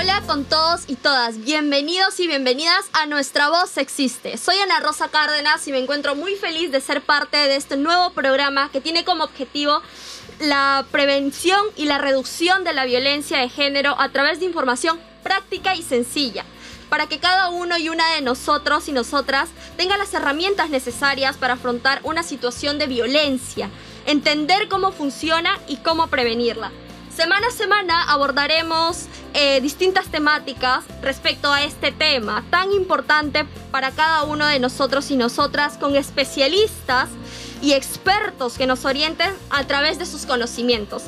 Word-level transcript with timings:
Hola 0.00 0.22
con 0.28 0.44
todos 0.44 0.82
y 0.86 0.94
todas, 0.94 1.38
bienvenidos 1.40 2.20
y 2.20 2.28
bienvenidas 2.28 2.88
a 2.92 3.06
Nuestra 3.06 3.48
Voz 3.48 3.76
Existe. 3.78 4.36
Soy 4.36 4.54
Ana 4.58 4.78
Rosa 4.78 5.08
Cárdenas 5.08 5.66
y 5.66 5.72
me 5.72 5.80
encuentro 5.80 6.14
muy 6.14 6.36
feliz 6.36 6.70
de 6.70 6.80
ser 6.80 7.02
parte 7.02 7.36
de 7.36 7.56
este 7.56 7.76
nuevo 7.76 8.10
programa 8.10 8.70
que 8.70 8.80
tiene 8.80 9.04
como 9.04 9.24
objetivo 9.24 9.82
la 10.38 10.86
prevención 10.92 11.60
y 11.74 11.86
la 11.86 11.98
reducción 11.98 12.62
de 12.62 12.74
la 12.74 12.84
violencia 12.84 13.38
de 13.38 13.48
género 13.48 14.00
a 14.00 14.10
través 14.10 14.38
de 14.38 14.44
información 14.44 15.00
práctica 15.24 15.74
y 15.74 15.82
sencilla 15.82 16.44
para 16.88 17.08
que 17.08 17.18
cada 17.18 17.48
uno 17.48 17.76
y 17.76 17.88
una 17.88 18.08
de 18.12 18.20
nosotros 18.20 18.86
y 18.86 18.92
nosotras 18.92 19.48
tenga 19.76 19.96
las 19.96 20.14
herramientas 20.14 20.70
necesarias 20.70 21.36
para 21.36 21.54
afrontar 21.54 22.02
una 22.04 22.22
situación 22.22 22.78
de 22.78 22.86
violencia, 22.86 23.68
entender 24.06 24.68
cómo 24.68 24.92
funciona 24.92 25.58
y 25.66 25.78
cómo 25.78 26.06
prevenirla. 26.06 26.70
Semana 27.18 27.48
a 27.48 27.50
semana 27.50 28.12
abordaremos 28.12 29.06
eh, 29.34 29.60
distintas 29.60 30.06
temáticas 30.06 30.84
respecto 31.02 31.52
a 31.52 31.64
este 31.64 31.90
tema 31.90 32.44
tan 32.48 32.72
importante 32.72 33.44
para 33.72 33.90
cada 33.90 34.22
uno 34.22 34.46
de 34.46 34.60
nosotros 34.60 35.10
y 35.10 35.16
nosotras 35.16 35.78
con 35.78 35.96
especialistas 35.96 37.08
y 37.60 37.72
expertos 37.72 38.56
que 38.56 38.68
nos 38.68 38.84
orienten 38.84 39.34
a 39.50 39.64
través 39.64 39.98
de 39.98 40.06
sus 40.06 40.26
conocimientos. 40.26 41.02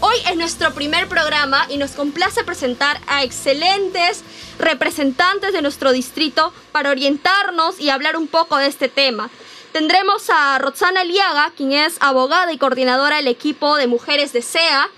Hoy 0.00 0.16
es 0.28 0.34
nuestro 0.34 0.74
primer 0.74 1.06
programa 1.06 1.66
y 1.68 1.76
nos 1.76 1.92
complace 1.92 2.42
presentar 2.42 3.00
a 3.06 3.22
excelentes 3.22 4.24
representantes 4.58 5.52
de 5.52 5.62
nuestro 5.62 5.92
distrito 5.92 6.52
para 6.72 6.90
orientarnos 6.90 7.78
y 7.78 7.90
hablar 7.90 8.16
un 8.16 8.26
poco 8.26 8.56
de 8.56 8.66
este 8.66 8.88
tema. 8.88 9.30
Tendremos 9.70 10.30
a 10.30 10.58
Roxana 10.58 11.04
Liaga, 11.04 11.52
quien 11.56 11.70
es 11.70 11.96
abogada 12.00 12.52
y 12.52 12.58
coordinadora 12.58 13.18
del 13.18 13.28
equipo 13.28 13.76
de 13.76 13.86
mujeres 13.86 14.32
de 14.32 14.42
SEA, 14.42 14.90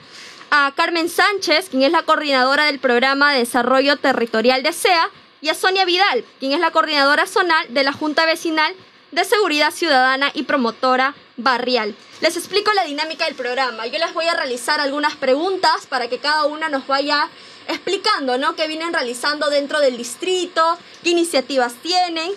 a 0.50 0.72
Carmen 0.76 1.08
Sánchez, 1.08 1.68
quien 1.70 1.82
es 1.82 1.92
la 1.92 2.02
coordinadora 2.02 2.66
del 2.66 2.78
programa 2.78 3.32
de 3.32 3.40
desarrollo 3.40 3.96
territorial 3.96 4.62
de 4.62 4.72
SEA, 4.72 5.10
y 5.40 5.48
a 5.48 5.54
Sonia 5.54 5.84
Vidal, 5.84 6.24
quien 6.40 6.52
es 6.52 6.60
la 6.60 6.70
coordinadora 6.70 7.26
zonal 7.26 7.66
de 7.72 7.82
la 7.82 7.92
Junta 7.92 8.26
Vecinal 8.26 8.74
de 9.12 9.24
Seguridad 9.24 9.70
Ciudadana 9.70 10.30
y 10.34 10.44
promotora 10.44 11.14
barrial. 11.36 11.94
Les 12.20 12.36
explico 12.36 12.72
la 12.72 12.84
dinámica 12.84 13.26
del 13.26 13.34
programa. 13.34 13.86
Yo 13.86 13.98
les 13.98 14.14
voy 14.14 14.26
a 14.26 14.34
realizar 14.34 14.80
algunas 14.80 15.14
preguntas 15.16 15.86
para 15.86 16.08
que 16.08 16.18
cada 16.18 16.46
una 16.46 16.68
nos 16.68 16.86
vaya 16.86 17.28
explicando, 17.68 18.38
¿no? 18.38 18.56
Qué 18.56 18.66
vienen 18.66 18.92
realizando 18.92 19.50
dentro 19.50 19.80
del 19.80 19.96
distrito, 19.96 20.78
qué 21.04 21.10
iniciativas 21.10 21.74
tienen. 21.74 22.32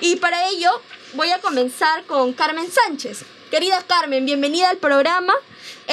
Y 0.00 0.16
para 0.16 0.48
ello 0.48 0.70
voy 1.14 1.30
a 1.30 1.40
comenzar 1.40 2.04
con 2.04 2.32
Carmen 2.32 2.70
Sánchez. 2.70 3.24
Querida 3.50 3.82
Carmen, 3.86 4.24
bienvenida 4.24 4.70
al 4.70 4.78
programa. 4.78 5.34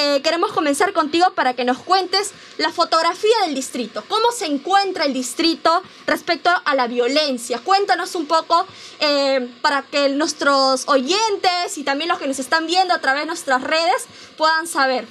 Eh, 0.02 0.22
queremos 0.22 0.54
comenzar 0.54 0.94
contigo 0.94 1.26
para 1.36 1.56
que 1.56 1.66
nos 1.66 1.80
cuentes 1.80 2.32
la 2.58 2.72
fotografía 2.72 3.36
del 3.46 3.54
distrito. 3.54 4.02
¿Cómo 4.08 4.32
se 4.32 4.46
encuentra 4.46 5.04
el 5.04 5.12
distrito 5.12 5.82
respecto 6.08 6.50
a 6.64 6.74
la 6.74 6.88
violencia? 6.88 7.60
Cuéntanos 7.60 8.16
un 8.16 8.26
poco 8.26 8.66
eh, 9.02 9.50
para 9.62 9.82
que 9.82 10.08
nuestros 10.08 10.88
oyentes 10.88 11.78
y 11.78 11.84
también 11.84 12.08
los 12.08 12.18
que 12.18 12.28
nos 12.28 12.40
están 12.40 12.66
viendo 12.66 12.94
a 12.94 13.02
través 13.02 13.24
de 13.24 13.28
nuestras 13.28 13.62
redes 13.62 14.08
puedan 14.38 14.68
saber. 14.68 15.06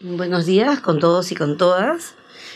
Buenos 0.00 0.46
días 0.46 0.80
con 0.80 0.98
todos 0.98 1.30
y 1.30 1.34
con 1.34 1.58
todas. 1.58 2.14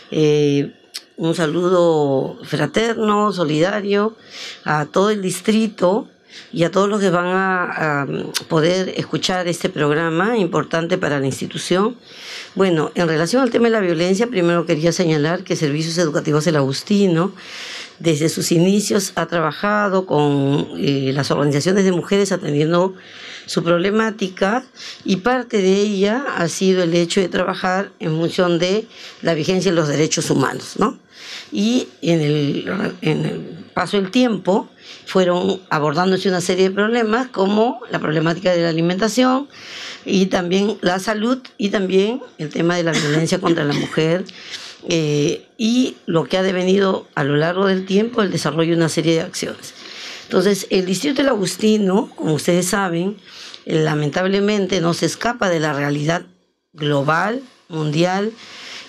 Eh, 0.09 0.73
un 1.15 1.35
saludo 1.35 2.39
fraterno, 2.43 3.31
solidario 3.31 4.15
a 4.63 4.87
todo 4.87 5.11
el 5.11 5.21
distrito 5.21 6.09
y 6.51 6.63
a 6.63 6.71
todos 6.71 6.89
los 6.89 6.99
que 6.99 7.09
van 7.09 7.27
a, 7.27 8.07
poder 8.47 8.93
escuchar 8.97 9.47
este 9.47 9.69
programa 9.69 10.37
importante 10.37 10.97
para 10.97 11.19
la 11.19 11.25
institución. 11.25 11.95
Bueno, 12.55 12.91
en 12.95 13.07
relación 13.07 13.41
al 13.41 13.49
tema 13.49 13.65
de 13.65 13.71
la 13.71 13.79
violencia, 13.79 14.27
primero 14.27 14.65
quería 14.65 14.91
señalar 14.91 15.43
que 15.43 15.55
Servicios 15.55 15.97
Educativos 15.97 16.47
El 16.47 16.55
Agustino, 16.55 17.33
desde 17.99 18.29
sus 18.29 18.51
inicios, 18.51 19.11
ha 19.15 19.25
trabajado 19.25 20.05
con 20.05 20.67
eh, 20.77 21.11
las 21.13 21.31
organizaciones 21.31 21.83
de 21.83 21.91
mujeres 21.91 22.31
atendiendo 22.31 22.95
su 23.45 23.63
problemática 23.63 24.63
y 25.05 25.17
parte 25.17 25.61
de 25.61 25.73
ella 25.73 26.25
ha 26.35 26.47
sido 26.47 26.83
el 26.83 26.93
hecho 26.93 27.21
de 27.21 27.29
trabajar 27.29 27.91
en 27.99 28.15
función 28.17 28.59
de 28.59 28.87
la 29.21 29.33
vigencia 29.33 29.71
de 29.71 29.75
los 29.75 29.87
derechos 29.87 30.29
humanos, 30.29 30.75
¿no? 30.77 30.99
Y 31.51 31.87
en 32.01 32.21
el, 32.21 32.95
en 33.01 33.25
el 33.25 33.39
paso 33.73 33.97
del 33.97 34.11
tiempo, 34.11 34.69
fueron 35.05 35.61
abordándose 35.69 36.27
una 36.29 36.41
serie 36.41 36.69
de 36.69 36.75
problemas 36.75 37.27
como 37.27 37.79
la 37.91 37.99
problemática 37.99 38.51
de 38.51 38.63
la 38.63 38.69
alimentación 38.69 39.47
y 40.05 40.27
también 40.27 40.77
la 40.81 40.99
salud 40.99 41.39
y 41.57 41.69
también 41.69 42.21
el 42.37 42.49
tema 42.49 42.75
de 42.75 42.83
la 42.83 42.91
violencia 42.91 43.39
contra 43.39 43.63
la 43.63 43.73
mujer 43.73 44.25
eh, 44.89 45.45
y 45.57 45.97
lo 46.05 46.25
que 46.25 46.37
ha 46.37 46.43
devenido 46.43 47.07
a 47.15 47.23
lo 47.23 47.35
largo 47.35 47.67
del 47.67 47.85
tiempo 47.85 48.21
el 48.21 48.31
desarrollo 48.31 48.71
de 48.71 48.77
una 48.77 48.89
serie 48.89 49.15
de 49.15 49.21
acciones. 49.21 49.73
Entonces, 50.23 50.67
el 50.69 50.85
Distrito 50.85 51.21
del 51.21 51.29
Agustino, 51.29 52.09
como 52.15 52.33
ustedes 52.33 52.67
saben, 52.67 53.17
lamentablemente 53.65 54.81
no 54.81 54.93
se 54.93 55.05
escapa 55.05 55.49
de 55.49 55.59
la 55.59 55.73
realidad 55.73 56.25
global, 56.73 57.41
mundial, 57.69 58.31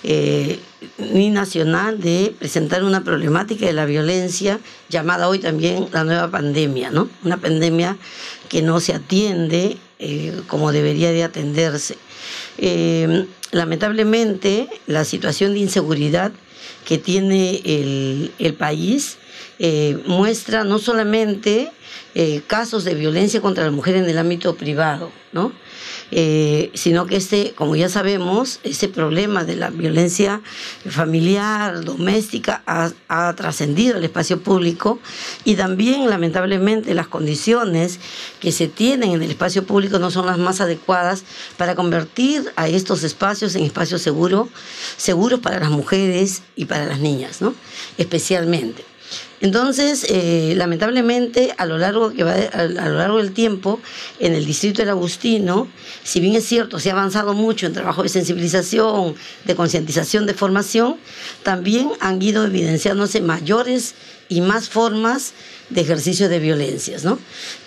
eh, 0.03 0.59
ni 0.97 1.29
nacional 1.29 1.99
de 1.99 2.33
presentar 2.39 2.83
una 2.83 3.03
problemática 3.03 3.65
de 3.65 3.73
la 3.73 3.85
violencia 3.85 4.59
llamada 4.87 5.27
hoy 5.27 5.39
también 5.39 5.87
la 5.91 6.05
nueva 6.05 6.31
pandemia, 6.31 6.91
¿no? 6.91 7.09
Una 7.25 7.37
pandemia 7.37 7.97
que 8.47 8.61
no 8.61 8.79
se 8.79 8.93
atiende 8.93 9.77
eh, 9.99 10.41
como 10.47 10.71
debería 10.71 11.11
de 11.11 11.25
atenderse. 11.25 11.97
Eh, 12.61 13.25
lamentablemente, 13.51 14.67
la 14.85 15.05
situación 15.05 15.53
de 15.53 15.59
inseguridad 15.59 16.31
que 16.85 16.97
tiene 16.97 17.61
el, 17.65 18.31
el 18.39 18.53
país 18.53 19.17
muestra 20.05 20.63
no 20.63 20.79
solamente 20.79 21.71
casos 22.47 22.85
de 22.85 22.95
violencia 22.95 23.41
contra 23.41 23.65
la 23.65 23.71
mujer 23.71 23.97
en 23.97 24.09
el 24.09 24.17
ámbito 24.17 24.55
privado, 24.55 25.11
¿no? 25.33 25.51
Eh, 26.11 26.71
sino 26.73 27.05
que 27.05 27.17
este, 27.17 27.53
como 27.55 27.75
ya 27.75 27.89
sabemos, 27.89 28.59
ese 28.63 28.87
problema 28.87 29.43
de 29.43 29.55
la 29.55 29.69
violencia 29.69 30.41
familiar, 30.89 31.83
doméstica, 31.83 32.63
ha, 32.65 32.91
ha 33.07 33.33
trascendido 33.35 33.97
el 33.97 34.03
espacio 34.03 34.41
público 34.41 34.99
y 35.45 35.55
también, 35.55 36.09
lamentablemente, 36.09 36.93
las 36.93 37.07
condiciones 37.07 37.99
que 38.39 38.51
se 38.51 38.67
tienen 38.67 39.11
en 39.11 39.21
el 39.21 39.29
espacio 39.29 39.65
público 39.65 39.99
no 39.99 40.09
son 40.11 40.25
las 40.25 40.37
más 40.37 40.61
adecuadas 40.61 41.23
para 41.57 41.75
convertir 41.75 42.51
a 42.55 42.67
estos 42.67 43.03
espacios 43.03 43.55
en 43.55 43.63
espacios 43.63 44.01
seguros, 44.01 44.49
seguros 44.97 45.39
para 45.39 45.59
las 45.59 45.69
mujeres 45.69 46.41
y 46.55 46.65
para 46.65 46.85
las 46.85 46.99
niñas, 46.99 47.41
¿no? 47.41 47.53
Especialmente. 47.97 48.88
Entonces, 49.41 50.05
eh, 50.09 50.53
lamentablemente, 50.55 51.53
a 51.57 51.65
lo, 51.65 51.77
largo 51.77 52.11
que 52.11 52.23
va, 52.23 52.33
a, 52.33 52.65
lo 52.65 52.97
largo 52.97 53.17
del 53.17 53.31
tiempo, 53.31 53.79
en 54.19 54.33
el 54.33 54.45
distrito 54.45 54.81
del 54.81 54.89
Agustino, 54.89 55.67
si 56.03 56.19
bien 56.19 56.35
es 56.35 56.45
cierto, 56.45 56.79
se 56.79 56.89
ha 56.89 56.93
avanzado 56.93 57.33
mucho 57.33 57.65
en 57.65 57.73
trabajo 57.73 58.03
de 58.03 58.09
sensibilización, 58.09 59.15
de 59.45 59.55
concientización, 59.55 60.25
de 60.25 60.33
formación, 60.33 60.97
también 61.43 61.91
han 62.01 62.21
ido 62.21 62.45
evidenciándose 62.45 63.21
mayores 63.21 63.95
y 64.27 64.41
más 64.41 64.69
formas 64.69 65.33
de 65.69 65.81
ejercicio 65.81 66.29
de 66.29 66.39
violencias, 66.39 67.03
¿no? 67.03 67.19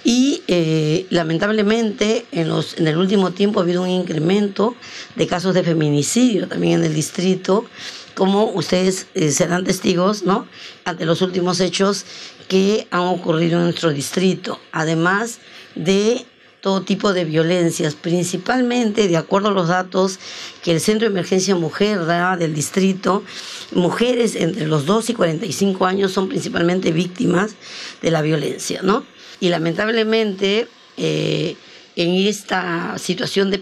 Y 0.04 0.42
eh, 0.48 1.06
lamentablemente 1.10 2.26
en, 2.32 2.48
los, 2.48 2.78
en 2.78 2.88
el 2.88 2.96
último 2.96 3.32
tiempo 3.32 3.60
ha 3.60 3.62
habido 3.62 3.82
un 3.82 3.88
incremento 3.88 4.74
de 5.16 5.26
casos 5.26 5.54
de 5.54 5.62
feminicidio 5.62 6.48
también 6.48 6.80
en 6.80 6.86
el 6.86 6.94
distrito, 6.94 7.64
como 8.14 8.44
ustedes 8.50 9.06
eh, 9.14 9.30
serán 9.30 9.64
testigos, 9.64 10.22
¿no? 10.22 10.46
Ante 10.84 11.04
los 11.04 11.22
últimos 11.22 11.60
hechos 11.60 12.04
que 12.48 12.86
han 12.90 13.02
ocurrido 13.02 13.58
en 13.58 13.64
nuestro 13.64 13.90
distrito, 13.90 14.60
además 14.72 15.38
de 15.74 16.26
todo 16.60 16.82
tipo 16.82 17.12
de 17.12 17.24
violencias, 17.24 17.94
principalmente 17.94 19.08
de 19.08 19.16
acuerdo 19.16 19.48
a 19.48 19.52
los 19.52 19.68
datos 19.68 20.20
que 20.62 20.70
el 20.70 20.80
Centro 20.80 21.08
de 21.08 21.12
Emergencia 21.12 21.56
Mujer 21.56 22.06
da 22.06 22.36
del 22.36 22.54
distrito, 22.54 23.24
mujeres 23.72 24.36
entre 24.36 24.66
los 24.66 24.86
2 24.86 25.10
y 25.10 25.14
45 25.14 25.86
años 25.86 26.12
son 26.12 26.28
principalmente 26.28 26.92
víctimas 26.92 27.56
de 28.00 28.10
la 28.12 28.22
violencia, 28.22 28.80
¿no? 28.82 29.04
Y 29.40 29.48
lamentablemente 29.48 30.68
eh, 30.96 31.56
en 31.96 32.26
esta 32.26 32.96
situación 32.98 33.50
de, 33.50 33.58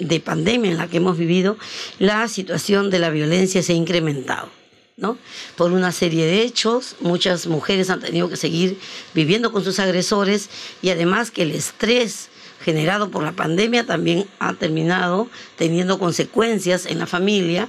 de 0.00 0.20
pandemia 0.20 0.70
en 0.70 0.78
la 0.78 0.88
que 0.88 0.98
hemos 0.98 1.18
vivido, 1.18 1.56
la 1.98 2.28
situación 2.28 2.90
de 2.90 2.98
la 2.98 3.10
violencia 3.10 3.62
se 3.62 3.72
ha 3.72 3.76
incrementado. 3.76 4.50
¿no? 4.96 5.18
Por 5.56 5.72
una 5.72 5.92
serie 5.92 6.24
de 6.24 6.42
hechos, 6.42 6.96
muchas 7.00 7.46
mujeres 7.46 7.90
han 7.90 8.00
tenido 8.00 8.30
que 8.30 8.36
seguir 8.36 8.78
viviendo 9.14 9.52
con 9.52 9.62
sus 9.62 9.78
agresores 9.78 10.48
y 10.80 10.88
además 10.88 11.30
que 11.30 11.42
el 11.42 11.52
estrés 11.52 12.30
generado 12.60 13.10
por 13.10 13.22
la 13.22 13.32
pandemia 13.32 13.84
también 13.84 14.26
ha 14.38 14.54
terminado 14.54 15.28
teniendo 15.56 15.98
consecuencias 15.98 16.86
en 16.86 16.98
la 16.98 17.06
familia 17.06 17.68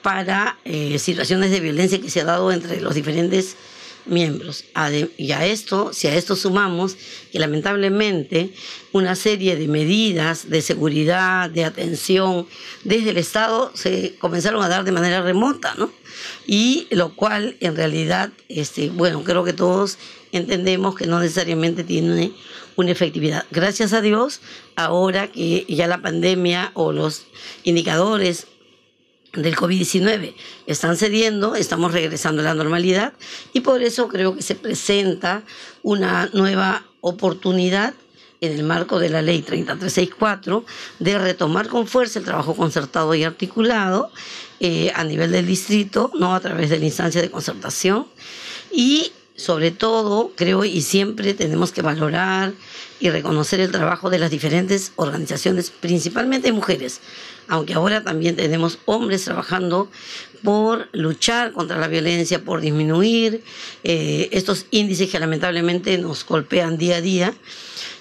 para 0.00 0.58
eh, 0.64 0.98
situaciones 0.98 1.50
de 1.50 1.60
violencia 1.60 2.00
que 2.00 2.10
se 2.10 2.22
ha 2.22 2.24
dado 2.24 2.50
entre 2.50 2.80
los 2.80 2.94
diferentes 2.94 3.56
miembros. 4.06 4.64
Y 5.16 5.32
a 5.32 5.46
esto, 5.46 5.92
si 5.92 6.08
a 6.08 6.14
esto 6.14 6.36
sumamos 6.36 6.96
que 7.30 7.38
lamentablemente 7.38 8.52
una 8.92 9.14
serie 9.14 9.56
de 9.56 9.68
medidas 9.68 10.50
de 10.50 10.62
seguridad, 10.62 11.50
de 11.50 11.64
atención 11.64 12.46
desde 12.84 13.10
el 13.10 13.18
Estado 13.18 13.70
se 13.74 14.14
comenzaron 14.18 14.62
a 14.62 14.68
dar 14.68 14.84
de 14.84 14.92
manera 14.92 15.22
remota, 15.22 15.74
¿no? 15.76 15.90
Y 16.46 16.86
lo 16.90 17.14
cual 17.14 17.56
en 17.60 17.76
realidad, 17.76 18.30
este, 18.48 18.90
bueno, 18.90 19.24
creo 19.24 19.44
que 19.44 19.52
todos 19.52 19.98
entendemos 20.32 20.94
que 20.94 21.06
no 21.06 21.20
necesariamente 21.20 21.84
tiene 21.84 22.32
una 22.76 22.90
efectividad. 22.90 23.44
Gracias 23.50 23.92
a 23.92 24.00
Dios, 24.00 24.40
ahora 24.76 25.30
que 25.30 25.66
ya 25.68 25.86
la 25.86 26.02
pandemia 26.02 26.70
o 26.74 26.92
los 26.92 27.26
indicadores 27.64 28.46
del 29.32 29.56
COVID-19 29.56 30.34
están 30.66 30.96
cediendo, 30.96 31.54
estamos 31.54 31.92
regresando 31.92 32.42
a 32.42 32.44
la 32.44 32.54
normalidad 32.54 33.14
y 33.52 33.60
por 33.60 33.82
eso 33.82 34.08
creo 34.08 34.36
que 34.36 34.42
se 34.42 34.54
presenta 34.54 35.42
una 35.82 36.28
nueva 36.34 36.84
oportunidad 37.00 37.94
en 38.42 38.52
el 38.52 38.64
marco 38.64 38.98
de 38.98 39.08
la 39.08 39.22
ley 39.22 39.40
3364 39.40 40.64
de 40.98 41.18
retomar 41.18 41.68
con 41.68 41.86
fuerza 41.86 42.18
el 42.18 42.24
trabajo 42.24 42.54
concertado 42.54 43.14
y 43.14 43.24
articulado 43.24 44.10
eh, 44.60 44.92
a 44.94 45.04
nivel 45.04 45.30
del 45.30 45.46
distrito, 45.46 46.10
no 46.18 46.34
a 46.34 46.40
través 46.40 46.68
de 46.68 46.78
la 46.78 46.84
instancia 46.84 47.22
de 47.22 47.30
concertación 47.30 48.06
y 48.70 49.12
sobre 49.36 49.70
todo 49.70 50.32
creo 50.36 50.64
y 50.64 50.82
siempre 50.82 51.34
tenemos 51.34 51.72
que 51.72 51.82
valorar 51.82 52.52
y 53.00 53.10
reconocer 53.10 53.60
el 53.60 53.72
trabajo 53.72 54.10
de 54.10 54.18
las 54.18 54.30
diferentes 54.30 54.92
organizaciones, 54.96 55.70
principalmente 55.70 56.52
mujeres, 56.52 57.00
aunque 57.48 57.74
ahora 57.74 58.04
también 58.04 58.36
tenemos 58.36 58.78
hombres 58.84 59.24
trabajando 59.24 59.90
por 60.42 60.88
luchar 60.92 61.52
contra 61.52 61.78
la 61.78 61.88
violencia, 61.88 62.44
por 62.44 62.60
disminuir 62.60 63.42
eh, 63.84 64.28
estos 64.32 64.66
índices 64.70 65.10
que 65.10 65.18
lamentablemente 65.18 65.96
nos 65.98 66.24
golpean 66.24 66.78
día 66.78 66.96
a 66.96 67.00
día. 67.00 67.34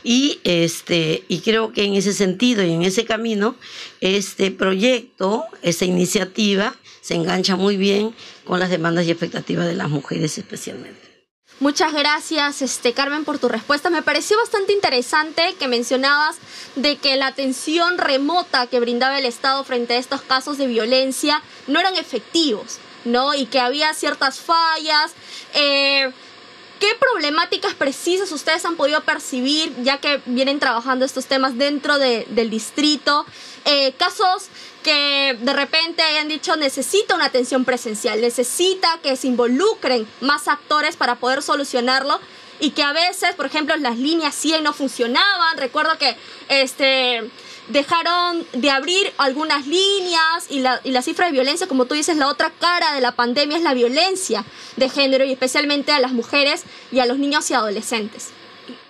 Y, 0.03 0.39
este, 0.43 1.23
y 1.27 1.39
creo 1.39 1.71
que 1.73 1.83
en 1.83 1.93
ese 1.93 2.13
sentido 2.13 2.63
y 2.63 2.71
en 2.71 2.81
ese 2.81 3.05
camino, 3.05 3.55
este 3.99 4.49
proyecto, 4.49 5.45
esta 5.61 5.85
iniciativa, 5.85 6.75
se 7.01 7.15
engancha 7.15 7.55
muy 7.55 7.77
bien 7.77 8.13
con 8.45 8.59
las 8.59 8.69
demandas 8.69 9.05
y 9.05 9.11
expectativas 9.11 9.67
de 9.67 9.75
las 9.75 9.89
mujeres 9.89 10.37
especialmente. 10.37 11.10
Muchas 11.61 11.93
gracias, 11.93 12.63
este, 12.63 12.91
Carmen, 12.93 13.23
por 13.23 13.37
tu 13.37 13.47
respuesta. 13.47 13.91
Me 13.91 14.01
pareció 14.01 14.35
bastante 14.39 14.73
interesante 14.73 15.55
que 15.59 15.67
mencionabas 15.67 16.37
de 16.75 16.97
que 16.97 17.15
la 17.17 17.27
atención 17.27 17.99
remota 17.99 18.65
que 18.65 18.79
brindaba 18.79 19.19
el 19.19 19.27
Estado 19.27 19.63
frente 19.63 19.93
a 19.93 19.97
estos 19.97 20.23
casos 20.23 20.57
de 20.57 20.65
violencia 20.65 21.43
no 21.67 21.79
eran 21.79 21.95
efectivos, 21.97 22.79
¿no? 23.05 23.35
Y 23.35 23.45
que 23.45 23.59
había 23.59 23.93
ciertas 23.93 24.39
fallas. 24.39 25.11
Eh, 25.53 26.11
¿Qué 26.79 26.95
problemáticas 26.99 27.75
precisas 27.75 28.31
ustedes 28.31 28.65
han 28.65 28.75
podido 28.75 29.01
percibir 29.01 29.71
ya 29.83 29.99
que 29.99 30.19
vienen 30.25 30.57
trabajando 30.57 31.05
estos 31.05 31.27
temas 31.27 31.59
dentro 31.59 31.99
del 31.99 32.49
distrito? 32.49 33.23
Eh, 33.65 33.93
casos 33.99 34.47
que 34.83 35.37
de 35.39 35.53
repente 35.53 36.01
hayan 36.01 36.27
dicho 36.27 36.55
necesita 36.55 37.15
una 37.15 37.25
atención 37.25 37.65
presencial, 37.65 38.21
necesita 38.21 38.99
que 39.01 39.15
se 39.15 39.27
involucren 39.27 40.07
más 40.21 40.47
actores 40.47 40.97
para 40.97 41.15
poder 41.15 41.41
solucionarlo 41.41 42.19
y 42.59 42.71
que 42.71 42.83
a 42.83 42.93
veces, 42.93 43.33
por 43.35 43.47
ejemplo, 43.47 43.75
las 43.77 43.97
líneas 43.97 44.35
100 44.35 44.63
no 44.63 44.73
funcionaban. 44.73 45.57
Recuerdo 45.57 45.97
que 45.97 46.15
este 46.47 47.23
dejaron 47.69 48.45
de 48.53 48.69
abrir 48.69 49.11
algunas 49.17 49.65
líneas 49.65 50.45
y 50.49 50.59
la, 50.59 50.79
y 50.83 50.91
la 50.91 51.01
cifra 51.01 51.25
de 51.27 51.31
violencia, 51.31 51.67
como 51.67 51.85
tú 51.85 51.95
dices, 51.95 52.17
la 52.17 52.27
otra 52.27 52.51
cara 52.59 52.93
de 52.93 53.01
la 53.01 53.13
pandemia 53.13 53.57
es 53.57 53.63
la 53.63 53.73
violencia 53.73 54.43
de 54.77 54.89
género 54.89 55.25
y 55.25 55.31
especialmente 55.31 55.91
a 55.91 55.99
las 55.99 56.11
mujeres 56.11 56.63
y 56.91 56.99
a 56.99 57.05
los 57.05 57.17
niños 57.17 57.49
y 57.49 57.53
adolescentes. 57.53 58.29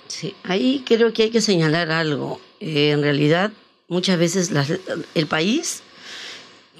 Sí, 0.08 0.36
ahí 0.44 0.84
creo 0.86 1.14
que 1.14 1.24
hay 1.24 1.30
que 1.32 1.42
señalar 1.42 1.92
algo. 1.92 2.42
Eh, 2.60 2.92
en 2.92 3.02
realidad, 3.02 3.52
muchas 3.92 4.18
veces 4.18 4.50
el 5.16 5.28
país 5.28 5.84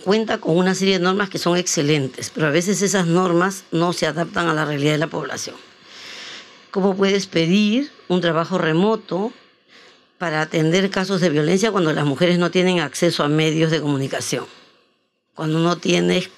cuenta 0.06 0.38
con 0.40 0.58
una 0.58 0.74
serie 0.74 0.98
de 0.98 1.04
normas 1.04 1.30
que 1.30 1.40
son 1.40 1.58
excelentes, 1.58 2.32
pero 2.34 2.48
a 2.48 2.52
veces 2.52 2.82
esas 2.82 3.06
normas 3.06 3.66
no 3.72 3.92
se 3.92 4.08
adaptan 4.08 4.48
a 4.48 4.54
la 4.54 4.64
realidad 4.64 4.94
de 4.94 4.98
la 4.98 5.08
población. 5.08 5.58
¿Cómo 6.72 6.96
puedes 6.96 7.28
pedir 7.28 7.92
un 8.08 8.22
trabajo 8.22 8.58
remoto 8.58 9.34
para 10.20 10.42
atender 10.42 10.90
casos 10.90 11.20
de 11.20 11.30
violencia 11.30 11.70
cuando 11.70 11.92
las 11.92 12.06
mujeres 12.06 12.40
no 12.40 12.50
tienen 12.50 12.80
acceso 12.80 13.24
a 13.26 13.28
medios 13.28 13.72
de 13.72 13.82
comunicación? 13.82 14.46
Cuando 15.36 15.60
no 15.60 15.78
tienes 15.78 16.30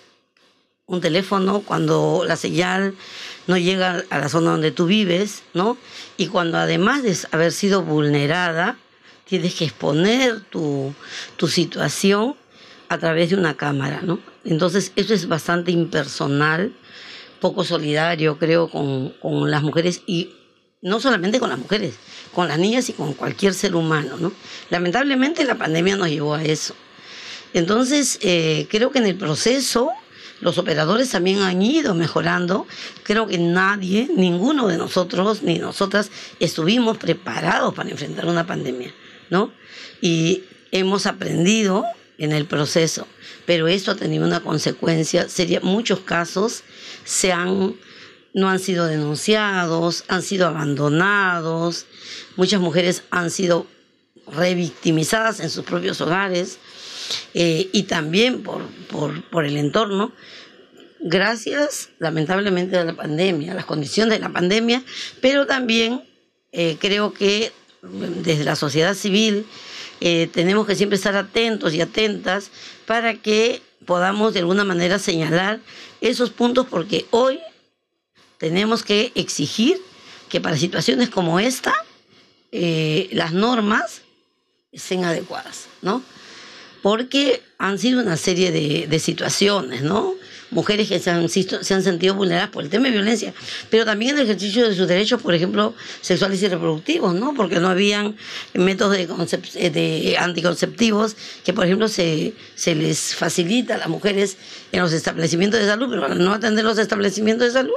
un 0.87 1.01
teléfono, 1.01 1.61
cuando 1.61 2.23
la 2.27 2.35
señal 2.35 2.95
no 3.45 3.57
llega 3.57 4.03
a 4.09 4.17
la 4.17 4.27
zona 4.27 4.51
donde 4.51 4.71
tú 4.71 4.87
vives, 4.87 5.43
¿no? 5.53 5.77
Y 6.17 6.27
cuando 6.27 6.57
además 6.57 7.03
de 7.03 7.15
haber 7.31 7.51
sido 7.51 7.83
vulnerada, 7.83 8.79
tienes 9.33 9.55
que 9.55 9.65
exponer 9.65 10.41
tu, 10.41 10.93
tu 11.37 11.47
situación 11.47 12.35
a 12.87 12.99
través 12.99 13.31
de 13.31 13.35
una 13.35 13.57
cámara, 13.57 14.01
¿no? 14.03 14.19
Entonces, 14.45 14.91
eso 14.95 15.11
es 15.15 15.27
bastante 15.27 15.71
impersonal, 15.71 16.71
poco 17.39 17.63
solidario, 17.63 18.37
creo, 18.37 18.69
con, 18.69 19.09
con, 19.19 19.49
las 19.49 19.63
mujeres 19.63 20.03
y 20.05 20.35
no 20.83 20.99
solamente 20.99 21.39
con 21.39 21.49
las 21.49 21.57
mujeres, 21.57 21.95
con 22.31 22.47
las 22.47 22.59
niñas 22.59 22.89
y 22.89 22.93
con 22.93 23.15
cualquier 23.15 23.55
ser 23.55 23.75
humano, 23.75 24.17
¿no? 24.19 24.31
Lamentablemente 24.69 25.43
la 25.45 25.55
pandemia 25.55 25.95
nos 25.95 26.09
llevó 26.09 26.35
a 26.35 26.43
eso. 26.43 26.75
Entonces, 27.55 28.19
eh, 28.21 28.67
creo 28.69 28.91
que 28.91 28.99
en 28.99 29.07
el 29.07 29.15
proceso 29.15 29.89
los 30.41 30.59
operadores 30.59 31.09
también 31.09 31.39
han 31.39 31.59
ido 31.63 31.95
mejorando. 31.95 32.67
Creo 33.01 33.25
que 33.25 33.39
nadie, 33.39 34.11
ninguno 34.15 34.67
de 34.67 34.77
nosotros 34.77 35.41
ni 35.41 35.57
nosotras 35.57 36.11
estuvimos 36.39 36.99
preparados 36.99 37.73
para 37.73 37.89
enfrentar 37.89 38.27
una 38.27 38.45
pandemia. 38.45 38.93
¿No? 39.29 39.53
Y 40.01 40.43
hemos 40.71 41.05
aprendido 41.05 41.85
en 42.17 42.31
el 42.31 42.45
proceso, 42.45 43.07
pero 43.45 43.67
esto 43.67 43.91
ha 43.91 43.95
tenido 43.95 44.25
una 44.25 44.41
consecuencia 44.41 45.27
sería 45.29 45.59
Muchos 45.61 46.01
casos 46.01 46.63
se 47.03 47.31
han, 47.31 47.75
no 48.33 48.49
han 48.49 48.59
sido 48.59 48.85
denunciados, 48.85 50.03
han 50.07 50.21
sido 50.21 50.47
abandonados, 50.47 51.85
muchas 52.35 52.61
mujeres 52.61 53.03
han 53.09 53.29
sido 53.29 53.67
revictimizadas 54.27 55.39
en 55.39 55.49
sus 55.49 55.65
propios 55.65 55.99
hogares 56.01 56.59
eh, 57.33 57.69
y 57.71 57.83
también 57.83 58.43
por, 58.43 58.65
por, 58.89 59.23
por 59.29 59.45
el 59.45 59.57
entorno. 59.57 60.13
Gracias 61.01 61.89
lamentablemente 61.99 62.77
a 62.77 62.85
la 62.85 62.95
pandemia, 62.95 63.51
a 63.51 63.55
las 63.55 63.65
condiciones 63.65 64.13
de 64.13 64.19
la 64.19 64.29
pandemia, 64.29 64.83
pero 65.19 65.45
también 65.45 66.03
eh, 66.53 66.77
creo 66.79 67.13
que 67.13 67.51
desde 67.83 68.45
la 68.45 68.55
sociedad 68.55 68.93
civil 68.93 69.45
eh, 69.99 70.29
tenemos 70.31 70.65
que 70.65 70.75
siempre 70.75 70.95
estar 70.95 71.15
atentos 71.15 71.73
y 71.73 71.81
atentas 71.81 72.49
para 72.85 73.15
que 73.15 73.61
podamos 73.85 74.33
de 74.33 74.39
alguna 74.39 74.63
manera 74.63 74.99
señalar 74.99 75.59
esos 76.01 76.29
puntos 76.29 76.65
porque 76.69 77.05
hoy 77.11 77.39
tenemos 78.37 78.83
que 78.83 79.11
exigir 79.15 79.77
que 80.29 80.39
para 80.39 80.57
situaciones 80.57 81.09
como 81.09 81.39
esta 81.39 81.73
eh, 82.51 83.09
las 83.11 83.33
normas 83.33 84.01
sean 84.73 85.03
adecuadas, 85.03 85.67
¿no? 85.81 86.01
Porque 86.81 87.41
han 87.57 87.77
sido 87.79 88.01
una 88.01 88.17
serie 88.17 88.51
de, 88.51 88.87
de 88.87 88.99
situaciones, 88.99 89.83
¿no? 89.83 90.15
Mujeres 90.53 90.87
que 90.87 90.99
se 90.99 91.09
han, 91.09 91.27
se 91.29 91.73
han 91.73 91.83
sentido 91.83 92.15
vulneradas 92.15 92.49
por 92.49 92.63
el 92.63 92.69
tema 92.69 92.85
de 92.85 92.91
violencia, 92.91 93.33
pero 93.69 93.85
también 93.85 94.11
en 94.11 94.19
el 94.19 94.23
ejercicio 94.25 94.67
de 94.67 94.75
sus 94.75 94.87
derechos, 94.87 95.21
por 95.21 95.33
ejemplo, 95.33 95.73
sexuales 96.01 96.41
y 96.41 96.47
reproductivos, 96.47 97.13
¿no? 97.13 97.33
Porque 97.33 97.59
no 97.59 97.67
habían 97.67 98.15
métodos 98.53 98.97
de, 98.97 99.69
de 99.69 100.17
anticonceptivos 100.17 101.15
que, 101.43 101.53
por 101.53 101.65
ejemplo, 101.65 101.87
se, 101.87 102.33
les 102.65 103.15
facilita 103.15 103.75
a 103.75 103.77
las 103.79 103.89
mujeres 103.89 104.37
en 104.71 104.81
los 104.81 104.93
establecimientos 104.93 105.59
de 105.59 105.67
salud, 105.67 105.87
pero 105.89 106.15
no 106.15 106.33
atender 106.33 106.63
los 106.63 106.77
establecimientos 106.77 107.47
de 107.47 107.53
salud, 107.53 107.75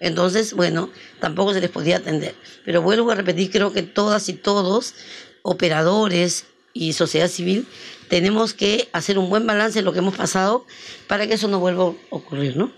entonces, 0.00 0.52
bueno, 0.54 0.90
tampoco 1.20 1.54
se 1.54 1.60
les 1.60 1.70
podía 1.70 1.98
atender. 1.98 2.34
Pero 2.64 2.82
vuelvo 2.82 3.10
a 3.10 3.14
repetir, 3.14 3.50
creo 3.50 3.72
que 3.72 3.82
todas 3.82 4.28
y 4.28 4.32
todos, 4.32 4.94
operadores 5.42 6.46
y 6.74 6.92
sociedad 6.92 7.28
civil, 7.28 7.66
tenemos 8.12 8.52
que 8.52 8.90
hacer 8.92 9.18
un 9.18 9.30
buen 9.30 9.46
balance 9.46 9.78
de 9.78 9.82
lo 9.82 9.94
que 9.94 10.00
hemos 10.00 10.14
pasado 10.14 10.66
para 11.06 11.26
que 11.26 11.32
eso 11.32 11.48
no 11.48 11.60
vuelva 11.60 11.84
a 11.84 11.92
ocurrir, 12.10 12.58
¿no? 12.58 12.70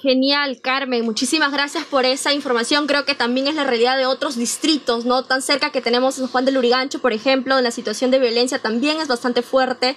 Genial, 0.00 0.60
Carmen. 0.60 1.04
Muchísimas 1.04 1.50
gracias 1.50 1.84
por 1.84 2.04
esa 2.04 2.32
información. 2.32 2.86
Creo 2.86 3.04
que 3.04 3.16
también 3.16 3.48
es 3.48 3.56
la 3.56 3.64
realidad 3.64 3.98
de 3.98 4.06
otros 4.06 4.36
distritos, 4.36 5.04
¿no? 5.04 5.24
Tan 5.24 5.42
cerca 5.42 5.72
que 5.72 5.80
tenemos 5.80 6.20
en 6.20 6.28
Juan 6.28 6.44
de 6.44 6.52
Lurigancho, 6.52 7.00
por 7.00 7.12
ejemplo, 7.12 7.58
en 7.58 7.64
la 7.64 7.72
situación 7.72 8.12
de 8.12 8.20
violencia 8.20 8.60
también 8.60 9.00
es 9.00 9.08
bastante 9.08 9.42
fuerte 9.42 9.96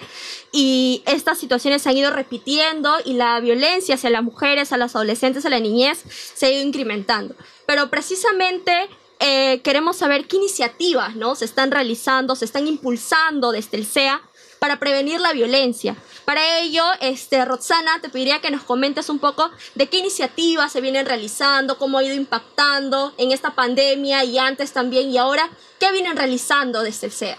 y 0.50 1.04
estas 1.06 1.38
situaciones 1.38 1.82
se 1.82 1.90
han 1.90 1.96
ido 1.96 2.10
repitiendo 2.10 2.92
y 3.04 3.12
la 3.12 3.38
violencia 3.38 3.94
hacia 3.94 4.10
las 4.10 4.24
mujeres, 4.24 4.72
a 4.72 4.76
las 4.78 4.96
adolescentes, 4.96 5.46
a 5.46 5.48
la 5.48 5.60
niñez 5.60 6.02
se 6.34 6.46
ha 6.46 6.50
ido 6.50 6.66
incrementando. 6.66 7.36
Pero 7.66 7.88
precisamente 7.88 8.88
eh, 9.26 9.62
queremos 9.62 9.96
saber 9.96 10.28
qué 10.28 10.36
iniciativas, 10.36 11.16
¿no? 11.16 11.34
Se 11.34 11.46
están 11.46 11.70
realizando, 11.70 12.36
se 12.36 12.44
están 12.44 12.68
impulsando 12.68 13.52
desde 13.52 13.78
el 13.78 13.86
CEA 13.86 14.20
para 14.58 14.78
prevenir 14.78 15.18
la 15.18 15.32
violencia. 15.32 15.96
Para 16.26 16.58
ello, 16.58 16.84
este, 17.00 17.42
Roxana, 17.46 18.02
te 18.02 18.10
pediría 18.10 18.42
que 18.42 18.50
nos 18.50 18.64
comentes 18.64 19.08
un 19.08 19.18
poco 19.18 19.50
de 19.76 19.88
qué 19.88 19.96
iniciativas 19.96 20.72
se 20.72 20.82
vienen 20.82 21.06
realizando, 21.06 21.78
cómo 21.78 21.96
ha 21.96 22.04
ido 22.04 22.14
impactando 22.14 23.14
en 23.16 23.32
esta 23.32 23.54
pandemia 23.54 24.24
y 24.24 24.36
antes 24.36 24.74
también 24.74 25.08
y 25.08 25.16
ahora, 25.16 25.48
qué 25.80 25.90
vienen 25.90 26.18
realizando 26.18 26.82
desde 26.82 27.06
el 27.06 27.12
CEA. 27.14 27.38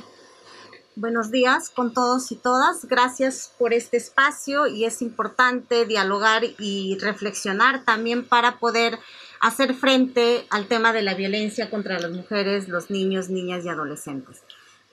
Buenos 0.95 1.29
días 1.29 1.69
con 1.69 1.93
todos 1.93 2.31
y 2.31 2.35
todas. 2.35 2.85
Gracias 2.85 3.51
por 3.59 3.73
este 3.73 3.97
espacio 3.97 4.65
y 4.65 4.85
es 4.85 5.03
importante 5.03 5.85
dialogar 5.85 6.43
y 6.57 6.97
reflexionar 6.99 7.85
también 7.85 8.27
para 8.27 8.57
poder 8.57 8.97
hacer 9.47 9.73
frente 9.73 10.45
al 10.49 10.67
tema 10.67 10.93
de 10.93 11.01
la 11.01 11.13
violencia 11.13 11.69
contra 11.69 11.99
las 11.99 12.11
mujeres, 12.11 12.67
los 12.67 12.89
niños, 12.89 13.29
niñas 13.29 13.65
y 13.65 13.69
adolescentes 13.69 14.41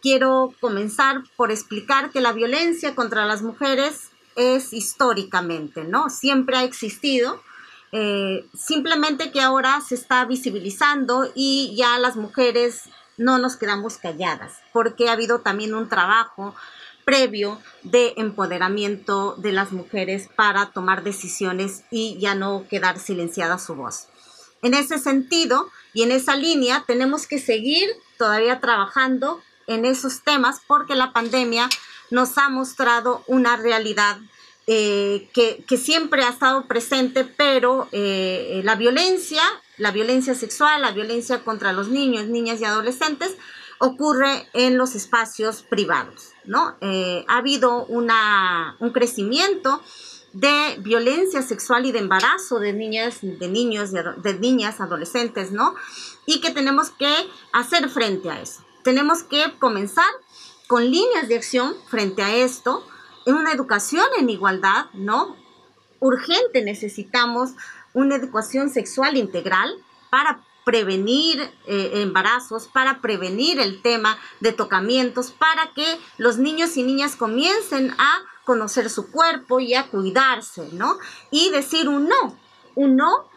quiero 0.02 0.52
comenzar 0.60 1.22
por 1.36 1.50
explicar 1.50 2.10
que 2.10 2.20
la 2.20 2.32
violencia 2.32 2.94
contra 2.94 3.24
las 3.24 3.40
mujeres 3.40 4.10
es 4.34 4.72
históricamente, 4.72 5.84
¿no? 5.84 6.10
Siempre 6.10 6.56
ha 6.56 6.64
existido, 6.64 7.40
eh, 7.92 8.44
simplemente 8.54 9.30
que 9.30 9.40
ahora 9.40 9.80
se 9.80 9.94
está 9.94 10.24
visibilizando 10.24 11.30
y 11.34 11.74
ya 11.76 11.98
las 11.98 12.16
mujeres 12.16 12.88
no 13.16 13.38
nos 13.38 13.56
quedamos 13.56 13.96
calladas, 13.98 14.58
porque 14.72 15.08
ha 15.08 15.12
habido 15.12 15.40
también 15.40 15.74
un 15.74 15.88
trabajo 15.88 16.54
previo 17.04 17.60
de 17.82 18.14
empoderamiento 18.16 19.34
de 19.36 19.52
las 19.52 19.72
mujeres 19.72 20.28
para 20.34 20.70
tomar 20.70 21.04
decisiones 21.04 21.84
y 21.90 22.18
ya 22.18 22.34
no 22.34 22.66
quedar 22.68 22.98
silenciada 22.98 23.58
su 23.58 23.74
voz. 23.74 24.08
En 24.62 24.74
ese 24.74 24.98
sentido 24.98 25.70
y 25.92 26.02
en 26.02 26.12
esa 26.12 26.36
línea 26.36 26.84
tenemos 26.86 27.26
que 27.26 27.38
seguir 27.38 27.90
todavía 28.16 28.60
trabajando 28.60 29.42
en 29.66 29.84
esos 29.84 30.22
temas 30.22 30.62
porque 30.66 30.94
la 30.94 31.12
pandemia 31.12 31.68
nos 32.10 32.38
ha 32.38 32.48
mostrado 32.48 33.24
una 33.26 33.56
realidad 33.56 34.18
eh, 34.68 35.28
que, 35.34 35.76
siempre 35.76 36.22
ha 36.22 36.28
estado 36.28 36.68
presente, 36.68 37.24
pero 37.24 37.88
eh, 37.90 38.60
la 38.64 38.76
violencia, 38.76 39.42
la 39.76 39.90
violencia 39.90 40.36
sexual, 40.36 40.82
la 40.82 40.92
violencia 40.92 41.42
contra 41.42 41.72
los 41.72 41.88
niños, 41.88 42.26
niñas 42.26 42.60
y 42.60 42.64
adolescentes 42.64 43.36
ocurre 43.78 44.46
en 44.52 44.78
los 44.78 44.94
espacios 44.94 45.64
privados, 45.64 46.30
¿no? 46.44 46.76
Eh, 46.80 47.24
ha 47.26 47.38
habido 47.38 47.84
una, 47.86 48.76
un 48.78 48.92
crecimiento 48.92 49.82
de 50.32 50.76
violencia 50.80 51.42
sexual 51.42 51.86
y 51.86 51.92
de 51.92 51.98
embarazo 51.98 52.58
de 52.58 52.72
niñas, 52.72 53.18
de 53.22 53.48
niños, 53.48 53.90
de 53.92 54.38
niñas, 54.38 54.80
adolescentes, 54.80 55.52
¿no? 55.52 55.74
Y 56.26 56.40
que 56.40 56.50
tenemos 56.50 56.90
que 56.90 57.12
hacer 57.52 57.88
frente 57.88 58.30
a 58.30 58.40
eso 58.40 58.62
tenemos 58.82 59.22
que 59.22 59.52
comenzar 59.58 60.08
con 60.66 60.90
líneas 60.90 61.28
de 61.28 61.36
acción 61.36 61.74
frente 61.88 62.22
a 62.22 62.34
esto, 62.34 62.86
en 63.26 63.34
una 63.34 63.52
educación 63.52 64.06
en 64.18 64.30
igualdad, 64.30 64.86
¿no? 64.94 65.36
Urgente 66.00 66.62
necesitamos 66.62 67.50
una 67.92 68.16
educación 68.16 68.70
sexual 68.70 69.16
integral 69.16 69.72
para 70.10 70.40
prevenir 70.64 71.40
eh, 71.66 71.90
embarazos, 71.94 72.68
para 72.68 73.00
prevenir 73.00 73.60
el 73.60 73.82
tema 73.82 74.18
de 74.40 74.52
tocamientos, 74.52 75.30
para 75.30 75.72
que 75.74 75.98
los 76.18 76.38
niños 76.38 76.76
y 76.76 76.82
niñas 76.82 77.16
comiencen 77.16 77.92
a 77.98 78.20
conocer 78.44 78.90
su 78.90 79.10
cuerpo 79.10 79.60
y 79.60 79.74
a 79.74 79.88
cuidarse, 79.88 80.68
¿no? 80.72 80.98
Y 81.30 81.50
decir 81.50 81.88
un 81.88 82.08
no, 82.08 82.38
un 82.74 82.96
no 82.96 83.28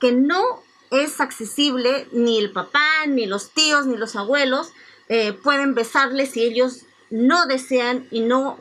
que 0.00 0.12
no 0.12 0.42
es 0.90 1.20
accesible 1.20 2.08
ni 2.12 2.38
el 2.38 2.52
papá, 2.52 3.06
ni 3.06 3.26
los 3.26 3.50
tíos, 3.50 3.86
ni 3.86 3.96
los 3.96 4.16
abuelos 4.16 4.72
eh, 5.08 5.32
pueden 5.32 5.74
besarles 5.74 6.32
si 6.32 6.42
ellos 6.42 6.82
no 7.10 7.46
desean 7.46 8.08
y 8.10 8.20
no, 8.20 8.58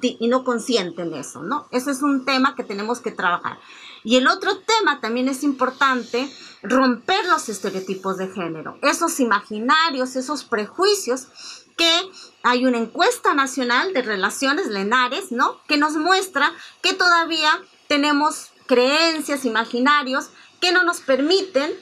y 0.00 0.28
no 0.28 0.44
consienten 0.44 1.14
eso, 1.14 1.42
¿no? 1.42 1.66
Ese 1.70 1.90
es 1.92 2.02
un 2.02 2.24
tema 2.24 2.54
que 2.54 2.64
tenemos 2.64 3.00
que 3.00 3.10
trabajar. 3.10 3.58
Y 4.04 4.16
el 4.16 4.28
otro 4.28 4.58
tema 4.58 5.00
también 5.00 5.28
es 5.28 5.42
importante, 5.42 6.30
romper 6.68 7.24
los 7.26 7.48
estereotipos 7.48 8.18
de 8.18 8.28
género, 8.28 8.78
esos 8.82 9.20
imaginarios, 9.20 10.16
esos 10.16 10.44
prejuicios 10.44 11.28
que 11.76 12.10
hay 12.42 12.64
una 12.64 12.78
encuesta 12.78 13.34
nacional 13.34 13.92
de 13.92 14.02
relaciones 14.02 14.68
lenares, 14.68 15.30
¿no? 15.30 15.60
Que 15.66 15.76
nos 15.76 15.94
muestra 15.94 16.52
que 16.82 16.94
todavía 16.94 17.50
tenemos 17.86 18.50
creencias, 18.66 19.44
imaginarios 19.44 20.30
que 20.60 20.72
no 20.72 20.84
nos 20.84 21.00
permiten 21.00 21.72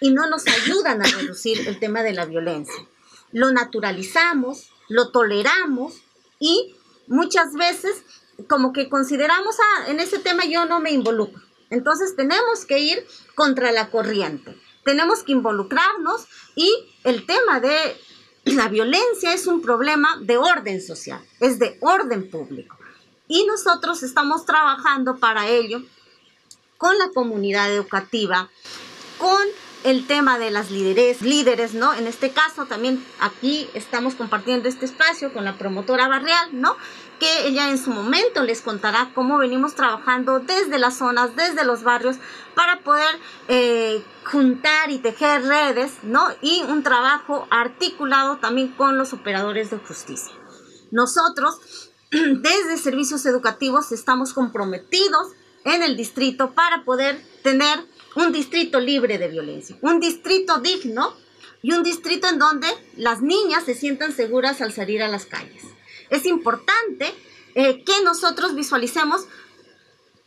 y 0.00 0.10
no 0.10 0.28
nos 0.28 0.46
ayudan 0.46 1.02
a 1.02 1.06
reducir 1.06 1.66
el 1.66 1.78
tema 1.78 2.02
de 2.02 2.12
la 2.12 2.26
violencia. 2.26 2.86
Lo 3.32 3.50
naturalizamos, 3.52 4.70
lo 4.88 5.10
toleramos 5.10 5.94
y 6.38 6.76
muchas 7.06 7.54
veces 7.54 8.02
como 8.48 8.72
que 8.72 8.88
consideramos, 8.88 9.56
ah, 9.60 9.84
en 9.88 10.00
ese 10.00 10.18
tema 10.18 10.44
yo 10.44 10.66
no 10.66 10.80
me 10.80 10.90
involucro. 10.90 11.49
Entonces 11.70 12.16
tenemos 12.16 12.66
que 12.66 12.80
ir 12.80 13.06
contra 13.34 13.72
la 13.72 13.90
corriente, 13.90 14.56
tenemos 14.84 15.22
que 15.22 15.32
involucrarnos 15.32 16.26
y 16.56 16.72
el 17.04 17.26
tema 17.26 17.60
de 17.60 17.96
la 18.44 18.68
violencia 18.68 19.32
es 19.32 19.46
un 19.46 19.62
problema 19.62 20.18
de 20.20 20.36
orden 20.36 20.82
social, 20.82 21.20
es 21.40 21.58
de 21.58 21.78
orden 21.80 22.30
público. 22.30 22.76
Y 23.28 23.46
nosotros 23.46 24.02
estamos 24.02 24.44
trabajando 24.44 25.18
para 25.18 25.46
ello 25.46 25.82
con 26.78 26.98
la 26.98 27.10
comunidad 27.10 27.70
educativa, 27.70 28.50
con 29.18 29.40
el 29.84 30.06
tema 30.06 30.38
de 30.38 30.50
las 30.50 30.70
líderes, 30.70 31.22
líderes, 31.22 31.74
¿no? 31.74 31.94
En 31.94 32.06
este 32.06 32.30
caso 32.30 32.66
también 32.66 33.04
aquí 33.20 33.68
estamos 33.74 34.14
compartiendo 34.14 34.68
este 34.68 34.84
espacio 34.84 35.32
con 35.32 35.44
la 35.44 35.56
promotora 35.56 36.08
barrial, 36.08 36.48
¿no? 36.52 36.76
Que 37.20 37.46
ella 37.46 37.70
en 37.70 37.78
su 37.78 37.90
momento 37.90 38.42
les 38.42 38.62
contará 38.62 39.10
cómo 39.14 39.38
venimos 39.38 39.74
trabajando 39.74 40.40
desde 40.40 40.78
las 40.78 40.96
zonas, 40.96 41.36
desde 41.36 41.64
los 41.64 41.82
barrios, 41.82 42.16
para 42.54 42.80
poder 42.80 43.14
eh, 43.48 44.02
juntar 44.24 44.90
y 44.90 44.98
tejer 44.98 45.42
redes, 45.44 45.92
¿no? 46.02 46.26
Y 46.40 46.62
un 46.62 46.82
trabajo 46.82 47.46
articulado 47.50 48.38
también 48.38 48.68
con 48.68 48.96
los 48.96 49.12
operadores 49.12 49.70
de 49.70 49.76
justicia. 49.76 50.32
Nosotros, 50.90 51.90
desde 52.10 52.78
servicios 52.78 53.24
educativos, 53.26 53.92
estamos 53.92 54.32
comprometidos 54.32 55.28
en 55.64 55.82
el 55.82 55.96
distrito 55.96 56.52
para 56.54 56.84
poder 56.84 57.22
tener 57.42 57.78
un 58.16 58.32
distrito 58.32 58.80
libre 58.80 59.18
de 59.18 59.28
violencia, 59.28 59.76
un 59.82 60.00
distrito 60.00 60.58
digno 60.58 61.14
y 61.62 61.72
un 61.72 61.82
distrito 61.82 62.28
en 62.28 62.38
donde 62.38 62.66
las 62.96 63.20
niñas 63.20 63.64
se 63.64 63.74
sientan 63.74 64.12
seguras 64.12 64.60
al 64.60 64.72
salir 64.72 65.02
a 65.02 65.08
las 65.08 65.26
calles. 65.26 65.64
Es 66.10 66.26
importante 66.26 67.14
eh, 67.54 67.82
que 67.84 68.02
nosotros 68.02 68.54
visualicemos 68.54 69.26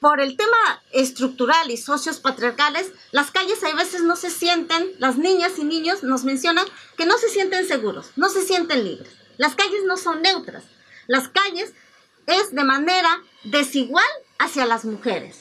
por 0.04 0.20
el 0.20 0.36
tema 0.36 0.84
estructural 0.92 1.72
y 1.72 1.78
socios 1.78 2.20
patriarcales, 2.20 2.92
las 3.12 3.32
calles 3.32 3.64
a 3.64 3.74
veces 3.74 4.02
no 4.02 4.18
se 4.18 4.30
sienten, 4.30 4.92
las 5.00 5.18
niñas 5.18 5.58
y 5.58 5.64
niños 5.64 6.04
nos 6.04 6.26
mencionan 6.26 6.66
que 6.98 7.06
no 7.06 7.18
se 7.18 7.30
sienten 7.30 7.66
seguros, 7.66 8.12
no 8.18 8.28
se 8.28 8.42
sienten 8.42 8.84
libres. 8.84 9.14
Las 9.38 9.56
calles 9.56 9.86
no 9.86 9.96
son 9.96 10.22
neutras. 10.22 10.66
Las 11.08 11.30
calles 11.30 11.74
es 12.26 12.54
de 12.54 12.64
manera 12.66 13.22
desigual 13.46 14.04
hacia 14.40 14.66
las 14.66 14.84
mujeres. 14.84 15.40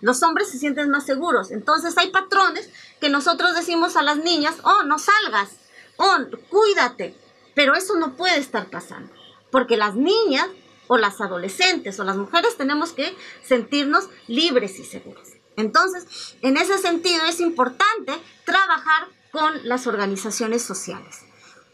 Los 0.00 0.22
hombres 0.22 0.48
se 0.48 0.58
sienten 0.58 0.90
más 0.90 1.06
seguros. 1.06 1.50
Entonces 1.50 1.98
hay 1.98 2.10
patrones 2.10 2.70
que 3.00 3.08
nosotros 3.08 3.56
decimos 3.56 3.96
a 3.96 4.02
las 4.02 4.18
niñas, 4.18 4.54
oh, 4.62 4.84
no 4.84 5.00
salgas, 5.00 5.56
oh, 5.96 6.18
cuídate. 6.50 7.16
Pero 7.56 7.74
eso 7.74 7.96
no 7.96 8.14
puede 8.14 8.38
estar 8.38 8.70
pasando. 8.70 9.12
Porque 9.54 9.76
las 9.76 9.94
niñas 9.94 10.48
o 10.88 10.98
las 10.98 11.20
adolescentes 11.20 12.00
o 12.00 12.02
las 12.02 12.16
mujeres 12.16 12.56
tenemos 12.56 12.90
que 12.90 13.16
sentirnos 13.44 14.08
libres 14.26 14.80
y 14.80 14.84
seguros. 14.84 15.28
Entonces, 15.54 16.34
en 16.42 16.56
ese 16.56 16.76
sentido 16.78 17.24
es 17.26 17.38
importante 17.38 18.12
trabajar 18.44 19.06
con 19.30 19.68
las 19.68 19.86
organizaciones 19.86 20.64
sociales. 20.64 21.20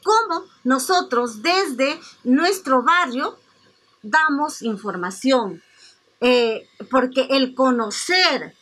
Cómo 0.05 0.45
nosotros 0.63 1.41
desde 1.41 1.99
nuestro 2.23 2.83
barrio 2.83 3.39
damos 4.03 4.61
información, 4.61 5.63
eh, 6.21 6.69
porque 6.91 7.29
el 7.31 7.55
conocer, 7.55 8.55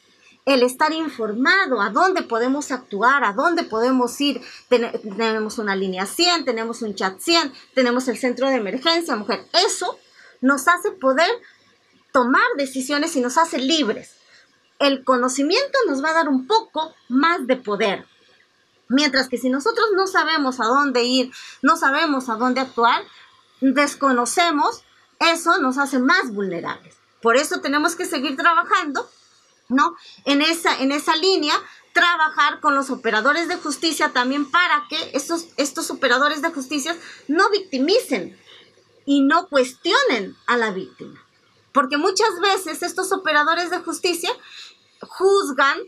el 0.49 0.63
estar 0.63 0.95
informado, 0.95 1.83
a 1.83 1.91
dónde 1.91 2.23
podemos 2.23 2.71
actuar, 2.71 3.23
a 3.23 3.35
dónde 3.35 3.65
podemos 3.65 4.19
ir, 4.19 4.41
tenemos 4.71 5.59
una 5.59 5.77
línea 5.77 6.07
100, 6.07 6.47
tenemos 6.47 6.81
un 6.81 6.95
chat 6.95 7.21
100, 7.21 7.53
tenemos 7.75 8.09
el 8.09 8.17
centro 8.17 8.49
de 8.49 8.55
emergencia, 8.55 9.15
mujer, 9.15 9.47
eso 9.53 9.99
nos 10.41 10.67
hace 10.67 10.91
poder 10.93 11.31
tomar 12.13 12.47
decisiones 12.57 13.15
y 13.17 13.21
nos 13.21 13.37
hace 13.37 13.59
libres. 13.59 14.15
el 14.79 15.05
conocimiento 15.05 15.77
nos 15.89 16.03
va 16.03 16.11
a 16.11 16.15
dar 16.15 16.29
un 16.29 16.47
poco 16.47 16.95
más 17.09 17.47
de 17.49 17.57
poder. 17.57 18.07
Mientras 18.89 19.29
que 19.29 19.37
si 19.37 19.51
nosotros 19.51 19.87
no 19.97 20.07
sabemos 20.07 20.61
a 20.61 20.67
dónde 20.67 21.03
ir, 21.03 21.33
no 21.63 21.77
sabemos 21.77 22.29
a 22.29 22.37
dónde 22.37 22.61
actuar, 22.61 23.03
desconocemos, 23.61 24.85
eso 25.19 25.59
nos 25.59 25.79
hace 25.79 25.99
más 25.99 26.33
vulnerables. 26.33 26.95
Por 27.21 27.37
eso 27.37 27.61
tenemos 27.61 27.97
que 27.97 28.07
seguir 28.07 28.37
trabajando, 28.37 29.11
¿no? 29.69 29.97
En 30.25 30.43
esa, 30.43 30.79
en 30.81 30.93
esa 30.93 31.17
línea, 31.17 31.55
trabajar 31.93 32.61
con 32.61 32.75
los 32.75 32.91
operadores 32.91 33.49
de 33.49 33.57
justicia 33.57 34.13
también 34.13 34.51
para 34.51 34.87
que 34.89 35.11
estos, 35.15 35.49
estos 35.57 35.91
operadores 35.91 36.43
de 36.43 36.51
justicia 36.51 36.97
no 37.27 37.51
victimicen 37.51 38.39
y 39.05 39.23
no 39.23 39.49
cuestionen 39.49 40.37
a 40.47 40.57
la 40.57 40.71
víctima. 40.71 41.25
Porque 41.73 41.97
muchas 41.97 42.41
veces 42.41 42.83
estos 42.83 43.13
operadores 43.13 43.71
de 43.71 43.79
justicia 43.79 44.31
juzgan 45.01 45.79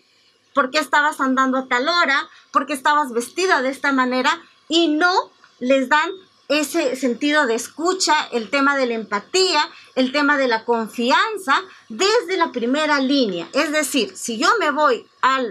por 0.54 0.70
qué 0.70 0.78
estabas 0.78 1.20
andando 1.20 1.58
a 1.58 1.68
tal 1.68 1.88
hora, 1.88 2.28
por 2.52 2.66
qué 2.66 2.72
estabas 2.72 3.12
vestida 3.12 3.62
de 3.62 3.70
esta 3.70 3.92
manera 3.92 4.42
y 4.68 4.88
no 4.88 5.30
les 5.58 5.88
dan 5.88 6.10
ese 6.50 6.96
sentido 6.96 7.46
de 7.46 7.54
escucha, 7.54 8.26
el 8.32 8.50
tema 8.50 8.76
de 8.76 8.86
la 8.86 8.94
empatía, 8.94 9.62
el 9.94 10.10
tema 10.10 10.36
de 10.36 10.48
la 10.48 10.64
confianza 10.64 11.62
desde 11.88 12.36
la 12.36 12.50
primera 12.50 13.00
línea. 13.00 13.48
Es 13.52 13.70
decir, 13.70 14.16
si 14.16 14.36
yo 14.36 14.48
me 14.58 14.72
voy 14.72 15.06
a 15.22 15.42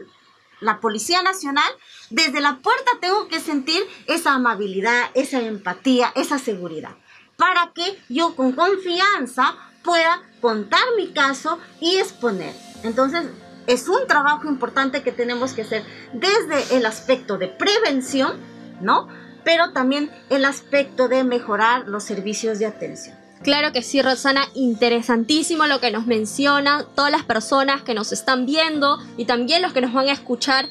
la 0.59 0.81
Policía 0.81 1.23
Nacional, 1.23 1.71
desde 2.09 2.41
la 2.41 2.57
puerta 2.57 2.91
tengo 2.99 3.29
que 3.29 3.39
sentir 3.39 3.81
esa 4.07 4.33
amabilidad, 4.33 5.09
esa 5.13 5.39
empatía, 5.39 6.11
esa 6.15 6.37
seguridad, 6.37 6.97
para 7.37 7.71
que 7.73 7.97
yo 8.09 8.35
con 8.35 8.51
confianza 8.51 9.55
pueda 9.85 10.21
contar 10.41 10.83
mi 10.97 11.13
caso 11.13 11.59
y 11.79 11.95
exponer. 11.95 12.53
Entonces, 12.83 13.25
es 13.67 13.87
un 13.87 14.05
trabajo 14.05 14.49
importante 14.49 15.01
que 15.01 15.13
tenemos 15.13 15.53
que 15.53 15.61
hacer 15.61 15.85
desde 16.11 16.75
el 16.75 16.85
aspecto 16.85 17.37
de 17.37 17.47
prevención, 17.47 18.37
¿no? 18.81 19.07
Pero 19.43 19.71
también 19.71 20.11
el 20.29 20.45
aspecto 20.45 21.07
de 21.07 21.23
mejorar 21.23 21.87
los 21.87 22.03
servicios 22.03 22.59
de 22.59 22.65
atención. 22.65 23.15
Claro 23.41 23.71
que 23.71 23.81
sí, 23.81 24.01
Rosana, 24.01 24.45
interesantísimo 24.53 25.65
lo 25.65 25.79
que 25.79 25.91
nos 25.91 26.05
mencionan 26.05 26.85
todas 26.93 27.09
las 27.09 27.23
personas 27.23 27.81
que 27.81 27.93
nos 27.93 28.11
están 28.11 28.45
viendo 28.45 28.99
y 29.15 29.25
también 29.25 29.61
los 29.61 29.71
que 29.71 29.79
nos 29.79 29.93
van 29.93 30.09
a 30.09 30.11
escuchar 30.11 30.67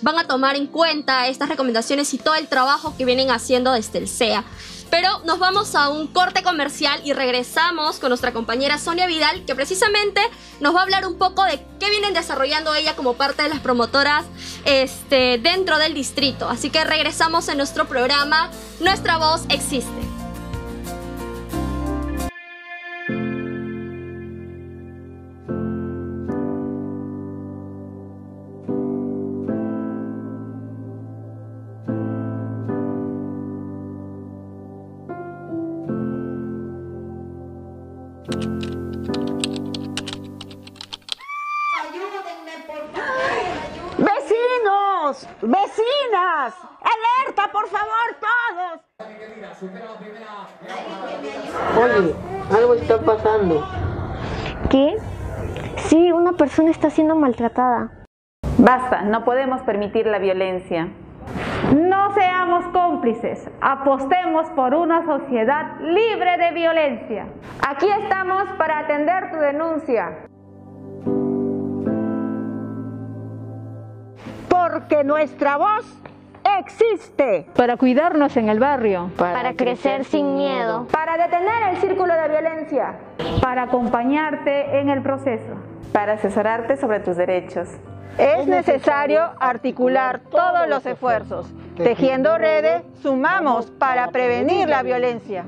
van 0.00 0.18
a 0.18 0.26
tomar 0.26 0.56
en 0.56 0.66
cuenta 0.66 1.28
estas 1.28 1.48
recomendaciones 1.48 2.12
y 2.14 2.18
todo 2.18 2.34
el 2.34 2.48
trabajo 2.48 2.96
que 2.96 3.04
vienen 3.04 3.30
haciendo 3.30 3.72
desde 3.72 3.98
el 3.98 4.08
CEA. 4.08 4.44
Pero 4.90 5.20
nos 5.24 5.38
vamos 5.38 5.74
a 5.74 5.88
un 5.88 6.06
corte 6.06 6.42
comercial 6.42 7.00
y 7.04 7.12
regresamos 7.12 7.98
con 7.98 8.08
nuestra 8.08 8.32
compañera 8.32 8.78
Sonia 8.78 9.06
Vidal, 9.06 9.44
que 9.44 9.54
precisamente 9.54 10.20
nos 10.60 10.74
va 10.74 10.80
a 10.80 10.82
hablar 10.82 11.06
un 11.06 11.18
poco 11.18 11.44
de 11.44 11.60
qué 11.78 11.90
vienen 11.90 12.14
desarrollando 12.14 12.74
ella 12.74 12.96
como 12.96 13.14
parte 13.14 13.42
de 13.42 13.48
las 13.48 13.60
promotoras 13.60 14.24
este, 14.64 15.38
dentro 15.38 15.78
del 15.78 15.94
distrito. 15.94 16.48
Así 16.48 16.70
que 16.70 16.84
regresamos 16.84 17.48
en 17.48 17.58
nuestro 17.58 17.86
programa 17.86 18.50
Nuestra 18.80 19.16
voz 19.16 19.42
existe. 19.48 20.07
Persona 56.48 56.70
está 56.70 56.88
siendo 56.88 57.14
maltratada. 57.14 57.90
Basta, 58.56 59.02
no 59.02 59.22
podemos 59.22 59.60
permitir 59.62 60.06
la 60.06 60.18
violencia. 60.18 60.88
No 61.76 62.14
seamos 62.14 62.64
cómplices, 62.68 63.50
apostemos 63.60 64.48
por 64.56 64.74
una 64.74 65.04
sociedad 65.04 65.78
libre 65.80 66.38
de 66.38 66.52
violencia. 66.52 67.26
Aquí 67.68 67.86
estamos 68.02 68.44
para 68.56 68.78
atender 68.78 69.30
tu 69.30 69.36
denuncia. 69.36 70.24
porque 74.48 75.04
nuestra 75.04 75.56
voz 75.56 75.84
existe. 76.58 77.46
Para 77.54 77.76
cuidarnos 77.76 78.36
en 78.36 78.48
el 78.48 78.58
barrio. 78.58 79.10
Para, 79.16 79.54
crecer 79.54 80.04
sin 80.04 80.34
miedo. 80.34 80.86
Para 80.90 81.16
detener 81.16 81.70
el 81.70 81.76
círculo 81.78 82.12
de 82.14 82.28
violencia. 82.28 82.94
Para 83.40 83.64
acompañarte 83.64 84.80
en 84.80 84.90
el 84.90 85.02
proceso. 85.02 85.67
Para 85.92 86.14
asesorarte 86.14 86.76
sobre 86.76 87.00
tus 87.00 87.16
derechos. 87.16 87.68
Es 88.18 88.46
necesario 88.46 89.22
articular 89.38 90.20
todos 90.30 90.68
los 90.68 90.84
esfuerzos. 90.86 91.46
Tejiendo 91.76 92.36
redes, 92.36 92.82
sumamos 93.00 93.70
para 93.70 94.08
prevenir 94.08 94.68
la 94.68 94.82
violencia. 94.82 95.44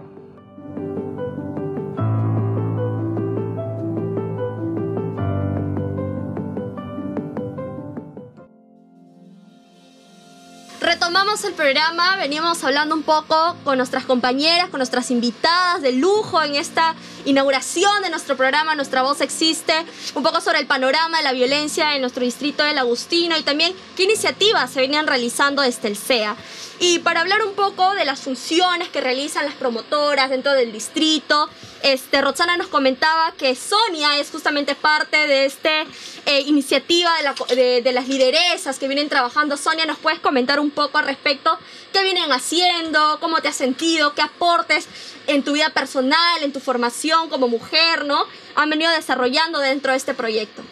Retomamos 10.90 11.44
el 11.44 11.52
programa, 11.52 12.16
veníamos 12.16 12.64
hablando 12.64 12.96
un 12.96 13.04
poco 13.04 13.54
con 13.62 13.76
nuestras 13.76 14.04
compañeras, 14.04 14.70
con 14.70 14.78
nuestras 14.78 15.12
invitadas 15.12 15.82
de 15.82 15.92
lujo 15.92 16.42
en 16.42 16.56
esta 16.56 16.96
inauguración 17.24 18.02
de 18.02 18.10
nuestro 18.10 18.36
programa 18.36 18.74
Nuestra 18.74 19.02
Voz 19.02 19.20
Existe, 19.20 19.72
un 20.16 20.24
poco 20.24 20.40
sobre 20.40 20.58
el 20.58 20.66
panorama 20.66 21.18
de 21.18 21.22
la 21.22 21.32
violencia 21.32 21.94
en 21.94 22.00
nuestro 22.00 22.24
distrito 22.24 22.64
del 22.64 22.76
Agustino 22.76 23.38
y 23.38 23.44
también 23.44 23.72
qué 23.96 24.02
iniciativas 24.02 24.68
se 24.68 24.80
venían 24.80 25.06
realizando 25.06 25.62
desde 25.62 25.86
el 25.86 25.96
CEA. 25.96 26.34
Y 26.82 27.00
para 27.00 27.20
hablar 27.20 27.44
un 27.44 27.52
poco 27.52 27.94
de 27.94 28.06
las 28.06 28.20
funciones 28.20 28.88
que 28.88 29.02
realizan 29.02 29.44
las 29.44 29.52
promotoras 29.52 30.30
dentro 30.30 30.52
del 30.52 30.72
distrito, 30.72 31.50
este, 31.82 32.22
Roxana 32.22 32.56
nos 32.56 32.68
comentaba 32.68 33.32
que 33.32 33.54
Sonia 33.54 34.18
es 34.18 34.30
justamente 34.30 34.74
parte 34.74 35.26
de 35.26 35.44
esta 35.44 35.82
eh, 36.24 36.40
iniciativa 36.46 37.10
de, 37.54 37.82
de, 37.82 37.92
las 37.92 38.08
lideresas 38.08 38.78
que 38.78 38.88
vienen 38.88 39.10
trabajando. 39.10 39.58
Sonia, 39.58 39.84
¿nos 39.84 39.98
puedes 39.98 40.20
comentar 40.20 40.58
un 40.58 40.70
poco 40.70 40.96
al 40.96 41.04
respecto? 41.04 41.58
¿Qué 41.92 42.02
vienen 42.02 42.32
haciendo? 42.32 43.18
¿Cómo 43.20 43.42
te 43.42 43.48
has 43.48 43.56
sentido? 43.56 44.14
¿Qué 44.14 44.22
aportes 44.22 44.88
en 45.26 45.42
tu 45.42 45.52
vida 45.52 45.68
personal, 45.68 46.42
en 46.42 46.54
tu 46.54 46.60
formación 46.60 47.28
como 47.28 47.46
mujer, 47.46 48.06
¿no? 48.06 48.24
Han 48.54 48.70
venido 48.70 48.90
desarrollando 48.92 49.58
dentro 49.58 49.92
de 49.92 49.98
este 49.98 50.14
proyecto. 50.14 50.62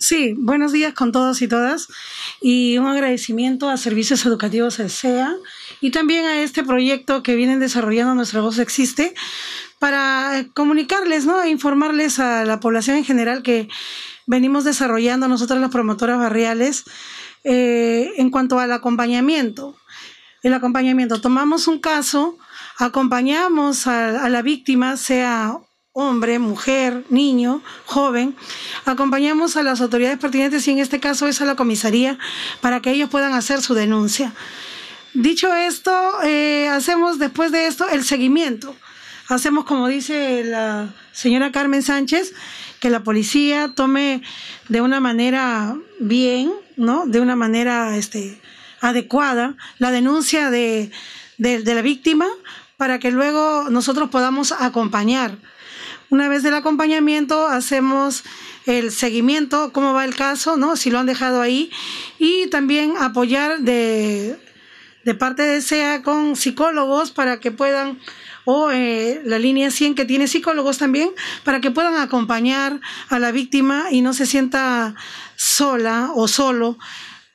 Sí, 0.00 0.34
buenos 0.34 0.72
días 0.72 0.94
con 0.94 1.12
todos 1.12 1.42
y 1.42 1.46
todas 1.46 1.88
y 2.40 2.78
un 2.78 2.86
agradecimiento 2.86 3.68
a 3.68 3.76
Servicios 3.76 4.24
Educativos 4.24 4.76
SEA 4.76 5.36
y 5.82 5.90
también 5.90 6.24
a 6.24 6.40
este 6.40 6.64
proyecto 6.64 7.22
que 7.22 7.36
vienen 7.36 7.60
desarrollando 7.60 8.14
Nuestra 8.14 8.40
Voz 8.40 8.58
Existe 8.58 9.14
para 9.78 10.46
comunicarles, 10.54 11.26
¿no? 11.26 11.42
E 11.42 11.50
informarles 11.50 12.18
a 12.18 12.46
la 12.46 12.60
población 12.60 12.96
en 12.96 13.04
general 13.04 13.42
que 13.42 13.68
venimos 14.26 14.64
desarrollando 14.64 15.28
nosotros 15.28 15.60
las 15.60 15.70
promotoras 15.70 16.18
barriales 16.18 16.84
eh, 17.44 18.10
en 18.16 18.30
cuanto 18.30 18.58
al 18.58 18.72
acompañamiento. 18.72 19.76
El 20.42 20.54
acompañamiento, 20.54 21.20
tomamos 21.20 21.68
un 21.68 21.78
caso, 21.78 22.38
acompañamos 22.78 23.86
a, 23.86 24.24
a 24.24 24.30
la 24.30 24.40
víctima, 24.40 24.96
sea 24.96 25.58
hombre, 25.92 26.38
mujer, 26.38 27.04
niño, 27.10 27.62
joven, 27.84 28.36
acompañamos 28.84 29.56
a 29.56 29.62
las 29.62 29.80
autoridades 29.80 30.18
pertinentes 30.18 30.66
y 30.68 30.70
en 30.70 30.78
este 30.78 31.00
caso 31.00 31.26
es 31.26 31.40
a 31.40 31.44
la 31.44 31.56
comisaría 31.56 32.18
para 32.60 32.80
que 32.80 32.92
ellos 32.92 33.10
puedan 33.10 33.32
hacer 33.32 33.60
su 33.60 33.74
denuncia. 33.74 34.32
Dicho 35.14 35.52
esto, 35.52 35.92
eh, 36.22 36.68
hacemos 36.68 37.18
después 37.18 37.50
de 37.50 37.66
esto 37.66 37.88
el 37.88 38.04
seguimiento. 38.04 38.76
Hacemos, 39.28 39.64
como 39.64 39.88
dice 39.88 40.44
la 40.44 40.94
señora 41.12 41.50
Carmen 41.50 41.82
Sánchez, 41.82 42.34
que 42.78 42.90
la 42.90 43.02
policía 43.02 43.72
tome 43.74 44.22
de 44.68 44.80
una 44.80 45.00
manera 45.00 45.76
bien, 45.98 46.52
¿no? 46.76 47.06
De 47.06 47.20
una 47.20 47.34
manera 47.34 47.96
este, 47.96 48.40
adecuada 48.80 49.56
la 49.78 49.90
denuncia 49.90 50.50
de, 50.50 50.90
de 51.38 51.74
la 51.74 51.82
víctima 51.82 52.26
para 52.76 52.98
que 52.98 53.10
luego 53.10 53.68
nosotros 53.70 54.08
podamos 54.10 54.52
acompañar 54.52 55.36
una 56.10 56.28
vez 56.28 56.42
del 56.42 56.54
acompañamiento 56.54 57.46
hacemos 57.46 58.24
el 58.66 58.92
seguimiento, 58.92 59.72
cómo 59.72 59.94
va 59.94 60.04
el 60.04 60.14
caso, 60.14 60.56
¿no? 60.56 60.76
Si 60.76 60.90
lo 60.90 60.98
han 60.98 61.06
dejado 61.06 61.40
ahí 61.40 61.70
y 62.18 62.48
también 62.48 62.94
apoyar 62.98 63.60
de 63.60 64.38
de 65.04 65.14
parte 65.14 65.42
de 65.42 65.62
SEA 65.62 66.02
con 66.02 66.36
psicólogos 66.36 67.10
para 67.10 67.40
que 67.40 67.50
puedan 67.50 67.98
o 68.44 68.70
eh, 68.70 69.20
la 69.24 69.38
línea 69.38 69.70
100 69.70 69.94
que 69.94 70.04
tiene 70.04 70.26
psicólogos 70.26 70.78
también 70.78 71.10
para 71.44 71.60
que 71.60 71.70
puedan 71.70 71.96
acompañar 71.96 72.80
a 73.08 73.18
la 73.18 73.32
víctima 73.32 73.86
y 73.90 74.02
no 74.02 74.12
se 74.12 74.26
sienta 74.26 74.94
sola 75.36 76.10
o 76.14 76.28
solo 76.28 76.78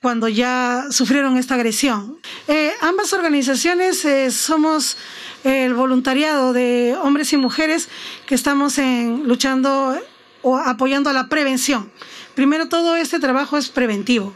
cuando 0.01 0.27
ya 0.27 0.85
sufrieron 0.91 1.37
esta 1.37 1.55
agresión. 1.55 2.19
Eh, 2.47 2.71
ambas 2.81 3.11
organizaciones 3.13 4.05
eh, 4.05 4.29
somos 4.29 4.97
el 5.45 5.75
voluntariado 5.75 6.53
de 6.53 6.97
hombres 7.03 7.31
y 7.31 7.37
mujeres 7.37 7.87
que 8.25 8.33
estamos 8.33 8.79
en, 8.79 9.27
luchando 9.27 9.95
o 10.41 10.57
apoyando 10.57 11.11
a 11.11 11.13
la 11.13 11.29
prevención. 11.29 11.91
Primero 12.33 12.67
todo 12.67 12.95
este 12.95 13.19
trabajo 13.19 13.55
es 13.55 13.69
preventivo, 13.69 14.27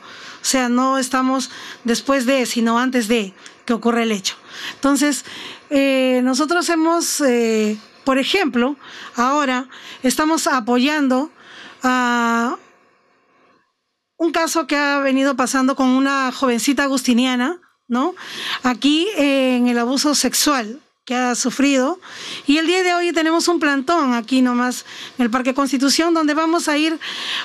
o 0.41 0.45
sea, 0.45 0.69
no 0.69 0.99
estamos 0.99 1.49
después 1.83 2.27
de, 2.27 2.45
sino 2.45 2.77
antes 2.77 3.07
de 3.07 3.33
que 3.65 3.73
ocurra 3.73 4.03
el 4.03 4.11
hecho. 4.11 4.35
Entonces, 4.75 5.25
eh, 5.71 6.21
nosotros 6.23 6.69
hemos, 6.69 7.23
por 8.03 8.19
ejemplo, 8.19 8.77
ahora 9.15 9.67
estamos 10.03 10.45
apoyando 10.45 11.31
a 11.81 12.55
un 14.17 14.31
caso 14.31 14.67
que 14.67 14.75
ha 14.75 14.99
venido 14.99 15.35
pasando 15.35 15.75
con 15.75 15.87
una 15.87 16.31
jovencita 16.31 16.83
agustiniana, 16.83 17.59
¿no? 17.87 18.13
Aquí 18.61 19.07
en 19.15 19.67
el 19.67 19.79
abuso 19.79 20.13
sexual 20.13 20.81
que 21.09 21.15
ha 21.15 21.33
sufrido. 21.33 21.99
Y 22.45 22.59
el 22.59 22.67
día 22.67 22.83
de 22.83 22.93
hoy 22.93 23.11
tenemos 23.11 23.47
un 23.47 23.59
plantón 23.59 24.13
aquí 24.13 24.43
nomás 24.43 24.85
en 25.17 25.25
el 25.25 25.31
Parque 25.31 25.55
Constitución 25.55 26.13
donde 26.13 26.35
vamos 26.35 26.67
a 26.67 26.77
ir 26.77 26.99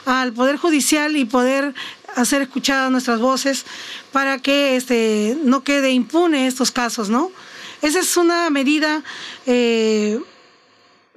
al 0.04 0.34
Poder 0.34 0.58
Judicial 0.58 1.16
y 1.16 1.24
poder 1.24 1.72
hacer 2.14 2.42
escuchadas 2.42 2.90
nuestras 2.90 3.20
voces 3.20 3.64
para 4.12 4.38
que 4.38 4.76
este, 4.76 5.38
no 5.44 5.64
quede 5.64 5.92
impune 5.92 6.46
estos 6.46 6.70
casos, 6.70 7.08
¿no? 7.08 7.32
Esa 7.80 8.00
es 8.00 8.18
una 8.18 8.50
medida 8.50 9.02
eh, 9.46 10.20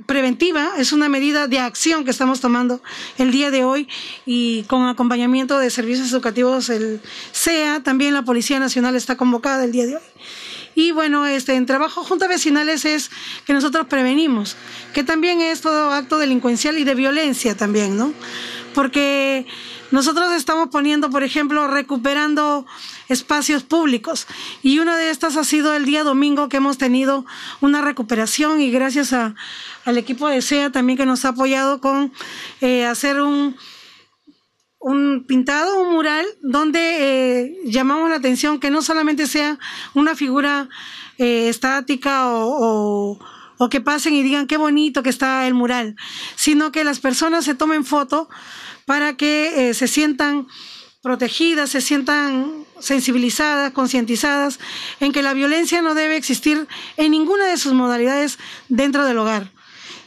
preventiva, 0.06 0.72
es 0.78 0.94
una 0.94 1.10
medida 1.10 1.48
de 1.50 1.60
acción 1.60 2.06
que 2.06 2.12
estamos 2.12 2.40
tomando 2.40 2.82
el 3.18 3.30
día 3.30 3.52
de 3.52 3.66
hoy 3.66 3.90
y 4.26 4.64
con 4.70 4.88
acompañamiento 4.88 5.60
de 5.60 5.70
servicios 5.70 6.14
educativos, 6.14 6.70
el 6.70 7.02
SEA, 7.34 7.84
también 7.84 8.14
la 8.14 8.24
Policía 8.24 8.58
Nacional 8.58 8.96
está 8.96 9.18
convocada 9.18 9.66
el 9.66 9.74
día 9.74 9.86
de 9.86 9.98
hoy. 9.98 10.04
Y 10.78 10.92
bueno, 10.92 11.26
este, 11.26 11.56
en 11.56 11.66
trabajo 11.66 12.04
junto 12.04 12.26
a 12.26 12.28
vecinales 12.28 12.86
es 12.86 13.10
que 13.48 13.54
nosotros 13.54 13.88
prevenimos, 13.88 14.56
que 14.94 15.04
también 15.04 15.42
es 15.42 15.62
todo 15.62 15.90
acto 15.90 16.20
delincuencial 16.20 16.78
y 16.78 16.84
de 16.84 16.94
violencia 16.94 17.58
también, 17.58 17.98
¿no? 17.98 18.14
Porque 18.76 19.48
nosotros 19.90 20.32
estamos 20.34 20.70
poniendo, 20.70 21.10
por 21.10 21.24
ejemplo, 21.24 21.68
recuperando 21.68 22.68
espacios 23.10 23.64
públicos. 23.64 24.28
Y 24.62 24.78
una 24.78 24.96
de 24.98 25.10
estas 25.10 25.36
ha 25.36 25.44
sido 25.44 25.74
el 25.74 25.84
día 25.84 26.04
domingo 26.04 26.48
que 26.48 26.58
hemos 26.58 26.78
tenido 26.78 27.26
una 27.60 27.82
recuperación 27.82 28.62
y 28.62 28.70
gracias 28.70 29.14
a, 29.14 29.34
al 29.84 29.98
equipo 29.98 30.28
de 30.28 30.44
SEA 30.44 30.72
también 30.72 30.96
que 30.96 31.08
nos 31.08 31.26
ha 31.26 31.30
apoyado 31.30 31.82
con 31.82 32.14
eh, 32.62 32.86
hacer 32.86 33.20
un, 33.20 33.56
un 34.80 35.26
pintado, 35.28 35.82
un 35.82 35.94
mural, 35.94 36.26
donde 36.42 36.80
eh, 36.80 37.56
llamamos 37.66 38.10
la 38.10 38.18
atención 38.18 38.60
que 38.60 38.70
no 38.70 38.82
solamente 38.82 39.28
sea 39.28 39.60
una 39.94 40.16
figura 40.16 40.70
eh, 41.18 41.50
estática 41.50 42.30
o, 42.30 43.20
o, 43.58 43.70
que 43.70 43.82
pasen 43.82 44.14
y 44.14 44.24
digan 44.24 44.48
qué 44.48 44.58
bonito 44.58 45.04
que 45.04 45.10
está 45.10 45.48
el 45.48 45.54
mural, 45.54 45.96
sino 46.36 46.72
que 46.72 46.84
las 46.84 47.00
personas 47.00 47.46
se 47.46 47.56
tomen 47.56 47.86
foto 47.86 48.30
para 48.86 49.18
que 49.18 49.74
se 49.74 49.88
sientan 49.88 50.48
protegidas, 51.02 51.70
se 51.70 51.82
sientan 51.82 52.66
sensibilizadas, 52.80 53.72
concientizadas 53.72 54.60
en 55.00 55.12
que 55.12 55.24
la 55.24 55.34
violencia 55.34 55.82
no 55.82 55.94
debe 55.94 56.18
existir 56.18 56.68
en 56.98 57.12
ninguna 57.12 57.46
de 57.48 57.58
sus 57.58 57.74
modalidades 57.74 58.38
dentro 58.70 59.06
del 59.06 59.18
hogar. 59.18 59.52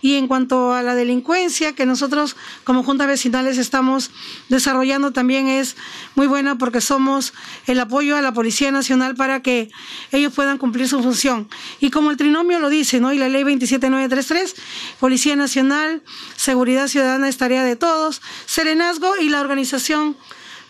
Y 0.03 0.17
en 0.17 0.29
cuanto 0.29 0.73
a 0.73 0.83
la 0.83 0.95
delincuencia 0.95 1.75
que 1.75 1.87
nosotros 1.87 2.37
como 2.65 2.83
juntas 2.83 3.07
vecinales 3.07 3.59
estamos 3.59 4.11
desarrollando 4.49 5.13
también 5.13 5.49
es 5.49 5.77
muy 6.15 6.27
buena 6.27 6.57
porque 6.59 6.81
somos 6.81 7.33
el 7.67 7.81
apoyo 7.81 8.17
a 8.17 8.23
la 8.23 8.33
Policía 8.33 8.71
Nacional 8.71 9.15
para 9.15 9.41
que 9.43 9.71
ellos 10.13 10.33
puedan 10.33 10.59
cumplir 10.59 10.89
su 10.89 11.03
función. 11.03 11.49
Y 11.81 11.91
como 11.91 12.11
el 12.11 12.17
trinomio 12.17 12.59
lo 12.59 12.69
dice, 12.69 13.01
¿no? 13.01 13.13
Y 13.13 13.19
la 13.19 13.29
ley 13.29 13.43
27933, 13.43 14.55
Policía 14.99 15.37
Nacional, 15.37 16.03
Seguridad 16.37 16.89
Ciudadana 16.89 17.29
es 17.29 17.37
tarea 17.37 17.65
de 17.65 17.77
todos, 17.77 18.23
Serenazgo 18.47 19.17
y 19.19 19.29
la 19.29 19.41
organización 19.41 20.17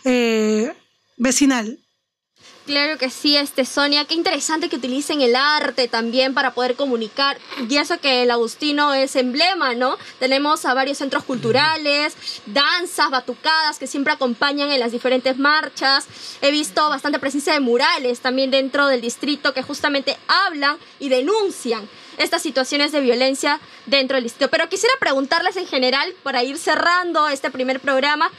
eh, 0.03 0.73
vecinal. 1.17 1.79
Claro 2.71 2.97
que 2.97 3.09
sí, 3.09 3.35
este 3.35 3.65
Sonia, 3.65 4.05
qué 4.05 4.13
interesante 4.13 4.69
que 4.69 4.77
utilicen 4.77 5.19
el 5.19 5.35
arte 5.35 5.89
también 5.89 6.33
para 6.33 6.53
poder 6.53 6.77
comunicar. 6.77 7.37
Y 7.67 7.75
eso 7.75 7.99
que 7.99 8.23
el 8.23 8.31
Agustino 8.31 8.93
es 8.93 9.17
emblema, 9.17 9.75
¿no? 9.75 9.97
Tenemos 10.19 10.63
a 10.63 10.73
varios 10.73 10.97
centros 10.97 11.25
culturales, 11.25 12.15
danzas, 12.45 13.09
batucadas 13.09 13.77
que 13.77 13.87
siempre 13.87 14.13
acompañan 14.13 14.71
en 14.71 14.79
las 14.79 14.93
diferentes 14.93 15.37
marchas. 15.37 16.07
He 16.41 16.49
visto 16.51 16.87
bastante 16.87 17.19
presencia 17.19 17.51
de 17.51 17.59
murales 17.59 18.21
también 18.21 18.51
dentro 18.51 18.87
del 18.87 19.01
distrito 19.01 19.53
que 19.53 19.63
justamente 19.63 20.15
hablan 20.29 20.77
y 20.97 21.09
denuncian 21.09 21.89
estas 22.17 22.41
situaciones 22.41 22.93
de 22.93 23.01
violencia 23.01 23.59
dentro 23.85 24.15
del 24.15 24.23
distrito. 24.23 24.49
Pero 24.49 24.69
quisiera 24.69 24.95
preguntarles 24.97 25.57
en 25.57 25.67
general, 25.67 26.13
para 26.23 26.41
ir 26.45 26.57
cerrando 26.57 27.27
este 27.27 27.51
primer 27.51 27.81
programa, 27.81 28.31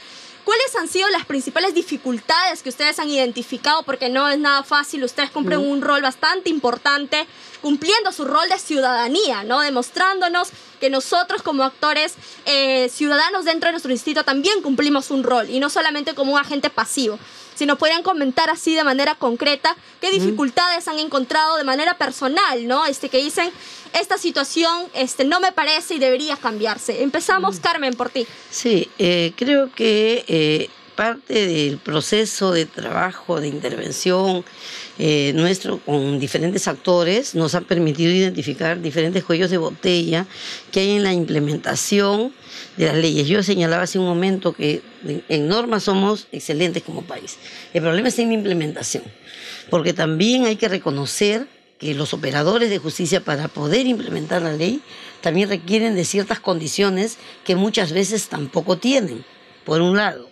¿Cuáles 0.43 0.75
han 0.75 0.87
sido 0.87 1.09
las 1.09 1.25
principales 1.25 1.73
dificultades 1.73 2.63
que 2.63 2.69
ustedes 2.69 2.99
han 2.99 3.09
identificado? 3.09 3.83
Porque 3.83 4.09
no 4.09 4.27
es 4.27 4.37
nada 4.37 4.63
fácil, 4.63 5.03
ustedes 5.03 5.31
cumplen 5.31 5.59
un 5.59 5.81
rol 5.81 6.01
bastante 6.01 6.49
importante, 6.49 7.25
cumpliendo 7.63 8.11
su 8.11 8.25
rol 8.25 8.47
de 8.49 8.59
ciudadanía, 8.59 9.45
¿no? 9.45 9.61
Demostrándonos 9.61 10.49
que 10.81 10.89
nosotros 10.89 11.41
como 11.41 11.63
actores 11.63 12.15
eh, 12.45 12.89
ciudadanos 12.89 13.45
dentro 13.45 13.69
de 13.69 13.71
nuestro 13.71 13.89
distrito 13.89 14.25
también 14.25 14.61
cumplimos 14.61 15.11
un 15.11 15.23
rol 15.23 15.49
y 15.49 15.61
no 15.61 15.69
solamente 15.69 16.13
como 16.13 16.33
un 16.33 16.39
agente 16.39 16.69
pasivo. 16.69 17.17
Si 17.55 17.65
nos 17.65 17.77
podrían 17.77 18.03
comentar 18.03 18.49
así 18.49 18.75
de 18.75 18.83
manera 18.83 19.15
concreta 19.15 19.77
qué 20.01 20.11
dificultades 20.11 20.89
han 20.89 20.99
encontrado 20.99 21.55
de 21.55 21.63
manera 21.63 21.97
personal, 21.97 22.67
¿no? 22.67 22.85
Este 22.85 23.07
que 23.07 23.19
dicen, 23.19 23.49
esta 23.93 24.17
situación 24.17 24.87
este, 24.93 25.23
no 25.23 25.39
me 25.39 25.53
parece 25.53 25.95
y 25.95 25.99
debería 25.99 26.35
cambiarse. 26.35 27.01
Empezamos, 27.01 27.61
Carmen, 27.61 27.93
por 27.93 28.09
ti. 28.09 28.27
Sí, 28.49 28.89
eh, 28.99 29.31
creo 29.37 29.71
que 29.71 30.25
eh, 30.27 30.69
parte 30.95 31.47
del 31.47 31.77
proceso 31.77 32.51
de 32.51 32.65
trabajo, 32.65 33.39
de 33.39 33.47
intervención 33.47 34.43
eh, 34.99 35.33
nuestro 35.33 35.79
con 35.79 36.19
diferentes 36.19 36.67
actores 36.67 37.33
nos 37.33 37.55
ha 37.55 37.61
permitido 37.61 38.11
identificar 38.11 38.79
diferentes 38.79 39.23
cuellos 39.23 39.49
de 39.49 39.57
botella 39.57 40.27
que 40.71 40.81
hay 40.81 40.91
en 40.91 41.03
la 41.03 41.13
implementación 41.13 42.31
de 42.77 42.85
las 42.85 42.95
leyes. 42.95 43.27
Yo 43.27 43.41
señalaba 43.41 43.83
hace 43.83 43.97
un 43.97 44.05
momento 44.05 44.53
que 44.53 44.81
en 45.29 45.47
normas 45.47 45.83
somos 45.83 46.27
excelentes 46.31 46.83
como 46.83 47.01
país. 47.01 47.37
El 47.73 47.81
problema 47.81 48.09
es 48.09 48.19
en 48.19 48.27
la 48.29 48.35
implementación, 48.35 49.03
porque 49.71 49.93
también 49.93 50.45
hay 50.45 50.57
que 50.57 50.67
reconocer 50.67 51.47
que 51.79 51.95
los 51.95 52.13
operadores 52.13 52.69
de 52.69 52.77
justicia 52.77 53.19
para 53.19 53.47
poder 53.47 53.87
implementar 53.87 54.43
la 54.43 54.53
ley 54.53 54.79
también 55.21 55.49
requieren 55.49 55.95
de 55.95 56.05
ciertas 56.05 56.39
condiciones 56.39 57.17
que 57.43 57.55
muchas 57.55 57.91
veces 57.93 58.27
tampoco 58.27 58.77
tienen 58.77 59.25
por 59.63 59.81
un 59.81 59.95
lado, 59.95 60.29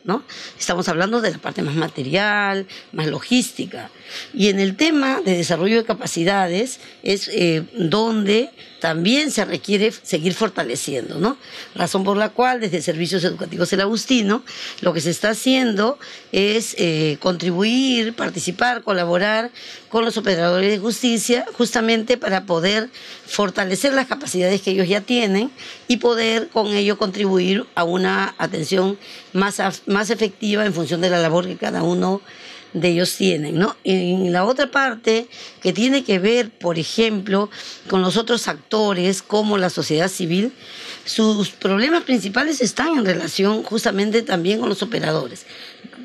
Estamos 0.59 0.87
hablando 0.89 1.21
de 1.21 1.31
la 1.31 1.37
parte 1.37 1.61
más 1.61 1.75
material, 1.75 2.65
más 2.91 3.07
logística. 3.07 3.89
Y 4.33 4.49
en 4.49 4.59
el 4.59 4.75
tema 4.75 5.21
de 5.21 5.37
desarrollo 5.37 5.77
de 5.77 5.85
capacidades 5.85 6.79
es 7.03 7.29
eh, 7.29 7.63
donde 7.73 8.49
también 8.81 9.29
se 9.29 9.45
requiere 9.45 9.91
seguir 9.91 10.33
fortaleciendo. 10.33 11.37
Razón 11.75 12.03
por 12.03 12.17
la 12.17 12.29
cual 12.29 12.59
desde 12.59 12.81
Servicios 12.81 13.23
Educativos 13.23 13.71
El 13.71 13.81
Agustino 13.81 14.43
lo 14.81 14.91
que 14.91 15.01
se 15.01 15.11
está 15.11 15.29
haciendo 15.29 15.99
es 16.31 16.75
eh, 16.79 17.17
contribuir, 17.19 18.13
participar, 18.15 18.81
colaborar 18.81 19.51
con 19.89 20.03
los 20.03 20.17
operadores 20.17 20.71
de 20.71 20.79
justicia 20.79 21.45
justamente 21.53 22.17
para 22.17 22.45
poder 22.45 22.89
fortalecer 23.27 23.93
las 23.93 24.07
capacidades 24.07 24.61
que 24.61 24.71
ellos 24.71 24.87
ya 24.87 25.01
tienen 25.01 25.51
y 25.87 25.97
poder 25.97 26.49
con 26.49 26.67
ello 26.67 26.97
contribuir 26.97 27.65
a 27.75 27.83
una 27.83 28.33
atención 28.39 28.97
más, 29.33 29.61
más 29.91 30.09
efectiva 30.09 30.65
en 30.65 30.73
función 30.73 31.01
de 31.01 31.09
la 31.09 31.19
labor 31.19 31.45
que 31.45 31.57
cada 31.57 31.83
uno 31.83 32.21
de 32.73 32.87
ellos 32.89 33.15
tienen, 33.17 33.59
¿no? 33.59 33.75
En 33.83 34.31
la 34.31 34.45
otra 34.45 34.71
parte, 34.71 35.27
que 35.61 35.73
tiene 35.73 36.03
que 36.03 36.19
ver, 36.19 36.49
por 36.49 36.79
ejemplo, 36.79 37.49
con 37.89 38.01
los 38.01 38.17
otros 38.17 38.47
actores, 38.47 39.21
como 39.21 39.57
la 39.57 39.69
sociedad 39.69 40.07
civil, 40.07 40.53
sus 41.03 41.49
problemas 41.49 42.03
principales 42.03 42.61
están 42.61 42.97
en 42.97 43.05
relación 43.05 43.63
justamente 43.63 44.21
también 44.21 44.59
con 44.59 44.69
los 44.69 44.81
operadores, 44.81 45.45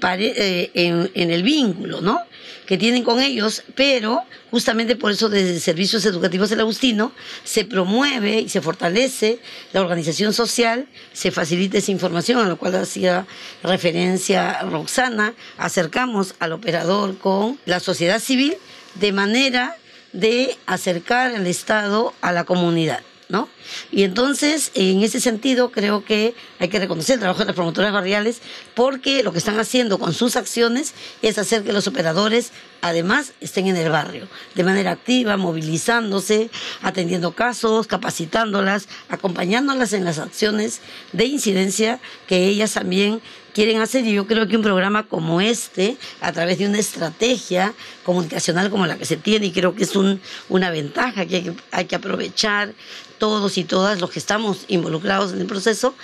eh, 0.02 0.70
en 0.74 1.30
el 1.30 1.42
vínculo, 1.42 2.00
¿no? 2.00 2.20
Que 2.66 2.76
tienen 2.76 3.04
con 3.04 3.20
ellos, 3.20 3.62
pero 3.74 4.22
justamente 4.50 4.96
por 4.96 5.12
eso 5.12 5.28
desde 5.28 5.60
Servicios 5.60 6.04
Educativos 6.04 6.50
del 6.50 6.60
Agustino 6.60 7.12
se 7.44 7.64
promueve 7.64 8.40
y 8.40 8.48
se 8.48 8.60
fortalece 8.60 9.38
la 9.72 9.80
organización 9.80 10.32
social, 10.32 10.86
se 11.12 11.30
facilita 11.30 11.78
esa 11.78 11.92
información, 11.92 12.40
a 12.40 12.48
lo 12.48 12.56
cual 12.56 12.74
hacía 12.76 13.26
referencia 13.62 14.60
Roxana, 14.62 15.34
acercamos 15.58 16.34
al 16.38 16.52
operador 16.52 17.18
con 17.18 17.58
la 17.66 17.80
sociedad 17.80 18.20
civil 18.20 18.56
de 18.94 19.12
manera 19.12 19.76
de 20.12 20.56
acercar 20.66 21.34
al 21.34 21.46
Estado 21.46 22.14
a 22.20 22.32
la 22.32 22.44
comunidad. 22.44 23.00
¿No? 23.28 23.48
Y 23.90 24.04
entonces, 24.04 24.70
en 24.74 25.02
ese 25.02 25.20
sentido, 25.20 25.70
creo 25.70 26.04
que 26.04 26.34
hay 26.58 26.68
que 26.68 26.78
reconocer 26.78 27.14
el 27.14 27.20
trabajo 27.20 27.40
de 27.40 27.46
las 27.46 27.54
promotoras 27.54 27.92
barriales 27.92 28.40
porque 28.74 29.22
lo 29.22 29.32
que 29.32 29.38
están 29.38 29.58
haciendo 29.58 29.98
con 29.98 30.12
sus 30.12 30.36
acciones 30.36 30.94
es 31.22 31.38
hacer 31.38 31.64
que 31.64 31.72
los 31.72 31.86
operadores, 31.86 32.52
además, 32.88 33.32
estén 33.40 33.66
en 33.66 33.76
el 33.76 33.90
barrio 33.90 34.28
de 34.54 34.64
manera 34.64 34.92
activa, 34.92 35.36
movilizándose, 35.36 36.50
atendiendo 36.82 37.32
casos, 37.32 37.86
capacitándolas, 37.86 38.88
acompañándolas 39.08 39.92
en 39.92 40.04
las 40.04 40.18
acciones 40.18 40.80
de 41.12 41.24
incidencia 41.24 42.00
que 42.26 42.46
ellas 42.46 42.74
también 42.74 43.20
quieren 43.52 43.80
hacer. 43.80 44.04
Y 44.04 44.12
yo 44.12 44.26
creo 44.26 44.46
que 44.48 44.56
un 44.56 44.62
programa 44.62 45.04
como 45.04 45.40
este, 45.40 45.96
a 46.20 46.32
través 46.32 46.58
de 46.58 46.66
una 46.66 46.78
estrategia 46.78 47.74
comunicacional 48.04 48.70
como 48.70 48.86
la 48.86 48.96
que 48.96 49.04
se 49.04 49.16
tiene, 49.16 49.46
y 49.46 49.52
creo 49.52 49.74
que 49.74 49.84
es 49.84 49.96
un, 49.96 50.20
una 50.48 50.70
ventaja 50.70 51.26
que 51.26 51.54
hay 51.70 51.84
que 51.86 51.96
aprovechar 51.96 52.74
todos 53.18 53.56
y 53.56 53.64
todas 53.64 54.00
los 54.00 54.10
que 54.10 54.18
estamos 54.18 54.64
involucrados 54.68 55.32
en 55.32 55.40
el 55.40 55.46
proceso 55.46 55.94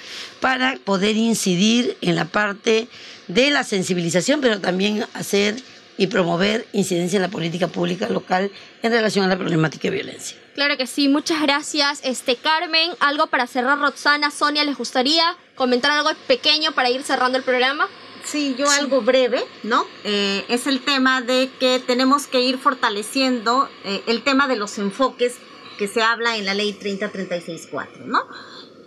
para 0.41 0.79
poder 0.85 1.17
incidir 1.17 1.97
en 2.01 2.17
la 2.17 2.25
parte 2.25 2.89
de 3.29 3.51
la 3.51 3.65
sensibilización, 3.65 4.41
pero 4.41 4.61
también 4.61 5.05
hacer 5.15 5.57
y 5.97 6.07
promover 6.07 6.67
incidencia 6.73 7.17
en 7.17 7.23
la 7.23 7.31
política 7.31 7.69
pública 7.69 8.09
local 8.09 8.51
en 8.83 8.93
relación 8.93 9.25
a 9.25 9.29
la 9.29 9.37
problemática 9.37 9.91
de 9.91 9.97
violencia. 9.97 10.37
Claro 10.55 10.77
que 10.77 10.87
sí, 10.87 11.09
muchas 11.09 11.41
gracias. 11.43 12.01
Este 12.05 12.37
Carmen, 12.37 12.91
algo 13.01 13.27
para 13.29 13.47
cerrar, 13.47 13.79
Roxana, 13.79 14.31
Sonia, 14.31 14.65
¿les 14.65 14.77
gustaría 14.77 15.37
comentar 15.55 15.91
algo 15.91 16.11
pequeño 16.27 16.73
para 16.73 16.91
ir 16.91 17.03
cerrando 17.03 17.39
el 17.39 17.45
programa? 17.45 17.89
Sí, 18.25 18.55
yo 18.57 18.71
algo 18.71 19.03
breve, 19.03 19.45
¿no? 19.63 19.85
Eh, 20.05 20.45
es 20.49 20.67
el 20.67 20.81
tema 20.81 21.23
de 21.23 21.51
que 21.59 21.81
tenemos 21.81 22.27
que 22.27 22.41
ir 22.41 22.59
fortaleciendo 22.59 23.69
eh, 23.85 24.03
el 24.07 24.23
tema 24.23 24.47
de 24.47 24.57
los 24.57 24.79
enfoques 24.79 25.37
que 25.79 25.89
se 25.89 26.03
habla 26.03 26.37
en 26.37 26.45
la 26.45 26.55
ley 26.55 26.73
30364, 26.73 28.07
¿no? 28.07 28.21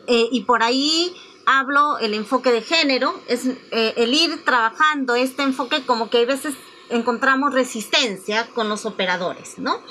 Eh, 0.08 0.30
y 0.32 0.44
por 0.44 0.64
ahí 0.64 1.14
hablo 1.46 1.98
el 2.00 2.14
enfoque 2.14 2.52
de 2.52 2.62
género, 2.62 3.20
es 3.28 3.42
el 3.72 4.14
ir 4.14 4.44
trabajando 4.46 5.16
este 5.16 5.44
enfoque 5.44 5.84
como 5.86 6.10
que 6.10 6.20
a 6.20 6.26
veces 6.26 6.56
encontramos 6.90 7.54
resistencia 7.54 8.48
con 8.54 8.70
los 8.70 8.86
operadores, 8.86 9.58
¿no? 9.58 9.82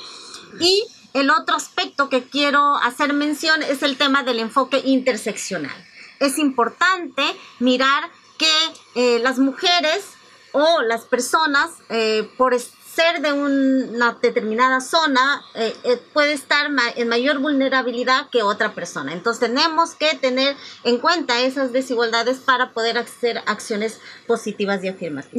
Y 0.61 0.85
el 1.15 1.31
otro 1.31 1.57
aspecto 1.57 2.09
que 2.09 2.25
quiero 2.25 2.77
hacer 2.77 3.13
mención 3.13 3.63
es 3.63 3.83
el 3.83 3.97
tema 3.97 4.23
del 4.23 4.41
enfoque 4.41 4.83
interseccional. 4.85 5.75
Es 6.21 6.39
importante 6.39 7.23
mirar 7.61 8.11
que 8.39 8.51
eh, 8.95 9.19
las 9.21 9.39
mujeres 9.39 10.05
o 10.53 10.83
las 10.83 11.05
personas, 11.05 11.71
eh, 11.89 12.29
por 12.37 12.55
ser 12.95 13.21
de 13.23 13.33
una 13.33 14.19
determinada 14.23 14.81
zona 14.81 15.43
eh, 15.55 15.75
eh, 15.85 15.99
puede 16.13 16.33
estar 16.33 16.71
en 16.97 17.09
mayor 17.09 17.39
vulnerabilidad 17.39 18.29
que 18.31 18.43
otra 18.43 18.75
persona. 18.75 19.13
Entonces 19.13 19.49
tenemos 19.49 19.95
que 19.95 20.15
tener 20.17 20.57
en 20.85 20.99
cuenta 20.99 21.41
esas 21.41 21.73
desigualdades 21.73 22.39
para 22.39 22.73
poder 22.73 22.99
hacer 22.99 23.43
acciones 23.47 24.01
positivas 24.27 24.83
y 24.85 24.89
afirmativas. 24.89 25.35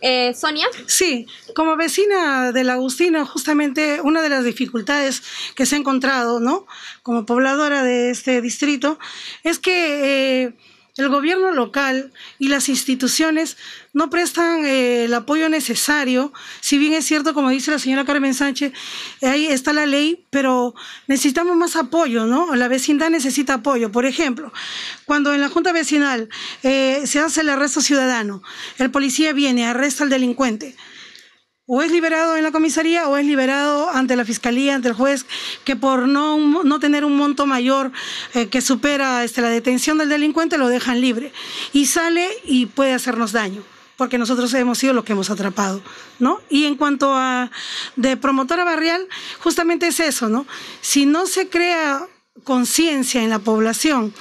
Eh, 0.00 0.34
Sonia. 0.34 0.66
Sí, 0.86 1.26
como 1.54 1.76
vecina 1.76 2.52
del 2.52 2.70
Agustino, 2.70 3.26
justamente 3.26 4.00
una 4.02 4.22
de 4.22 4.28
las 4.28 4.44
dificultades 4.44 5.22
que 5.54 5.66
se 5.66 5.76
ha 5.76 5.78
encontrado, 5.78 6.40
¿no? 6.40 6.66
Como 7.02 7.26
pobladora 7.26 7.82
de 7.82 8.10
este 8.10 8.40
distrito, 8.40 8.98
es 9.42 9.58
que 9.58 10.54
el 10.96 11.08
gobierno 11.08 11.50
local 11.50 12.12
y 12.38 12.48
las 12.48 12.68
instituciones 12.68 13.56
no 13.92 14.10
prestan 14.10 14.64
eh, 14.64 15.06
el 15.06 15.14
apoyo 15.14 15.48
necesario, 15.48 16.32
si 16.60 16.78
bien 16.78 16.92
es 16.92 17.04
cierto, 17.04 17.34
como 17.34 17.50
dice 17.50 17.72
la 17.72 17.80
señora 17.80 18.04
Carmen 18.04 18.32
Sánchez, 18.32 18.72
ahí 19.22 19.46
está 19.46 19.72
la 19.72 19.86
ley, 19.86 20.24
pero 20.30 20.74
necesitamos 21.08 21.56
más 21.56 21.74
apoyo, 21.74 22.26
¿no? 22.26 22.54
La 22.54 22.68
vecindad 22.68 23.10
necesita 23.10 23.54
apoyo. 23.54 23.90
Por 23.90 24.06
ejemplo, 24.06 24.52
cuando 25.04 25.34
en 25.34 25.40
la 25.40 25.48
Junta 25.48 25.72
Vecinal 25.72 26.28
eh, 26.62 27.02
se 27.06 27.18
hace 27.18 27.40
el 27.40 27.48
arresto 27.48 27.80
ciudadano, 27.80 28.42
el 28.78 28.92
policía 28.92 29.32
viene, 29.32 29.66
arresta 29.66 30.04
al 30.04 30.10
delincuente, 30.10 30.76
o 31.66 31.82
es 31.82 31.90
liberado 31.90 32.36
en 32.36 32.42
la 32.42 32.52
comisaría 32.52 33.08
o 33.08 33.16
es 33.16 33.24
liberado 33.24 33.88
ante 33.90 34.16
la 34.16 34.24
fiscalía, 34.24 34.74
ante 34.74 34.88
el 34.88 34.94
juez, 34.94 35.24
que 35.64 35.76
por 35.76 36.06
no, 36.06 36.62
no 36.62 36.78
tener 36.78 37.04
un 37.04 37.16
monto 37.16 37.46
mayor 37.46 37.90
eh, 38.34 38.48
que 38.48 38.60
supera 38.60 39.24
este, 39.24 39.40
la 39.40 39.48
detención 39.48 39.98
del 39.98 40.10
delincuente 40.10 40.58
lo 40.58 40.68
dejan 40.68 41.00
libre 41.00 41.32
y 41.72 41.86
sale 41.86 42.28
y 42.44 42.66
puede 42.66 42.92
hacernos 42.92 43.32
daño 43.32 43.62
porque 43.96 44.18
nosotros 44.18 44.52
hemos 44.54 44.78
sido 44.78 44.92
los 44.92 45.04
que 45.04 45.12
hemos 45.12 45.30
atrapado, 45.30 45.80
¿no? 46.18 46.40
Y 46.50 46.64
en 46.64 46.74
cuanto 46.74 47.14
a 47.14 47.52
de 47.94 48.16
promotora 48.16 48.64
barrial, 48.64 49.06
justamente 49.38 49.86
es 49.86 50.00
eso, 50.00 50.28
¿no? 50.28 50.46
Si 50.80 51.06
no 51.06 51.26
se 51.26 51.48
crea 51.48 52.04
conciencia 52.42 53.22
en 53.22 53.30
la 53.30 53.38
población 53.38 54.12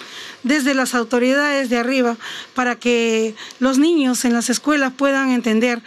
desde 0.43 0.75
las 0.75 0.93
autoridades 0.93 1.69
de 1.69 1.77
arriba 1.77 2.17
para 2.53 2.75
que 2.75 3.34
los 3.60 3.79
niños 3.79 4.25
en 4.25 4.34
las 4.34 4.51
escuelas 4.51 4.93
puedan 4.95 5.32
entender 5.32 5.82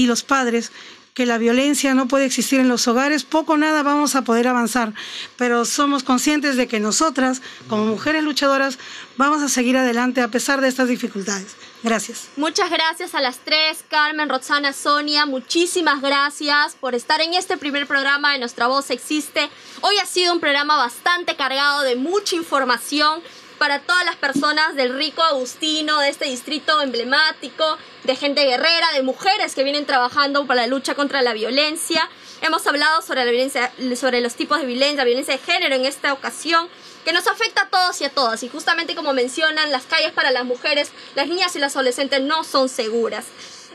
y 0.00 0.06
los 0.06 0.22
padres 0.22 0.72
que 1.12 1.26
la 1.26 1.36
violencia 1.36 1.92
no 1.92 2.08
puede 2.08 2.24
existir 2.24 2.58
en 2.58 2.68
los 2.68 2.88
hogares, 2.88 3.24
poco 3.24 3.52
o 3.52 3.56
nada 3.58 3.82
vamos 3.82 4.14
a 4.14 4.22
poder 4.22 4.48
avanzar, 4.48 4.94
pero 5.36 5.66
somos 5.66 6.02
conscientes 6.02 6.56
de 6.56 6.66
que 6.66 6.80
nosotras, 6.80 7.42
como 7.68 7.84
mujeres 7.84 8.24
luchadoras, 8.24 8.78
vamos 9.18 9.42
a 9.42 9.50
seguir 9.50 9.76
adelante 9.76 10.22
a 10.22 10.28
pesar 10.28 10.62
de 10.62 10.68
estas 10.68 10.88
dificultades. 10.88 11.56
Gracias. 11.82 12.28
Muchas 12.36 12.70
gracias 12.70 13.14
a 13.14 13.20
las 13.20 13.38
tres, 13.38 13.84
Carmen, 13.90 14.30
Roxana, 14.30 14.72
Sonia, 14.72 15.26
muchísimas 15.26 16.00
gracias 16.00 16.76
por 16.80 16.94
estar 16.94 17.20
en 17.20 17.34
este 17.34 17.58
primer 17.58 17.86
programa 17.86 18.32
de 18.32 18.38
Nuestra 18.38 18.68
Voz 18.68 18.90
Existe. 18.90 19.50
Hoy 19.82 19.98
ha 19.98 20.06
sido 20.06 20.32
un 20.32 20.40
programa 20.40 20.76
bastante 20.76 21.36
cargado 21.36 21.82
de 21.82 21.96
mucha 21.96 22.36
información 22.36 23.20
para 23.60 23.78
todas 23.80 24.06
las 24.06 24.16
personas 24.16 24.74
del 24.74 24.96
rico 24.96 25.22
Agustino, 25.22 25.98
de 25.98 26.08
este 26.08 26.24
distrito 26.24 26.80
emblemático, 26.80 27.76
de 28.04 28.16
gente 28.16 28.42
guerrera, 28.42 28.90
de 28.94 29.02
mujeres 29.02 29.54
que 29.54 29.64
vienen 29.64 29.84
trabajando 29.84 30.46
para 30.46 30.62
la 30.62 30.66
lucha 30.66 30.94
contra 30.94 31.20
la 31.20 31.34
violencia. 31.34 32.08
Hemos 32.40 32.66
hablado 32.66 33.02
sobre 33.02 33.22
la 33.22 33.30
violencia, 33.30 33.70
sobre 33.96 34.22
los 34.22 34.34
tipos 34.34 34.60
de 34.60 34.64
violencia, 34.64 35.04
violencia 35.04 35.36
de 35.36 35.42
género 35.42 35.74
en 35.74 35.84
esta 35.84 36.14
ocasión, 36.14 36.70
que 37.04 37.12
nos 37.12 37.26
afecta 37.26 37.64
a 37.64 37.68
todos 37.68 38.00
y 38.00 38.04
a 38.06 38.08
todas. 38.08 38.42
Y 38.44 38.48
justamente 38.48 38.94
como 38.94 39.12
mencionan, 39.12 39.70
las 39.70 39.84
calles 39.84 40.12
para 40.12 40.30
las 40.30 40.46
mujeres, 40.46 40.90
las 41.14 41.28
niñas 41.28 41.54
y 41.54 41.58
las 41.58 41.76
adolescentes 41.76 42.22
no 42.22 42.44
son 42.44 42.70
seguras 42.70 43.26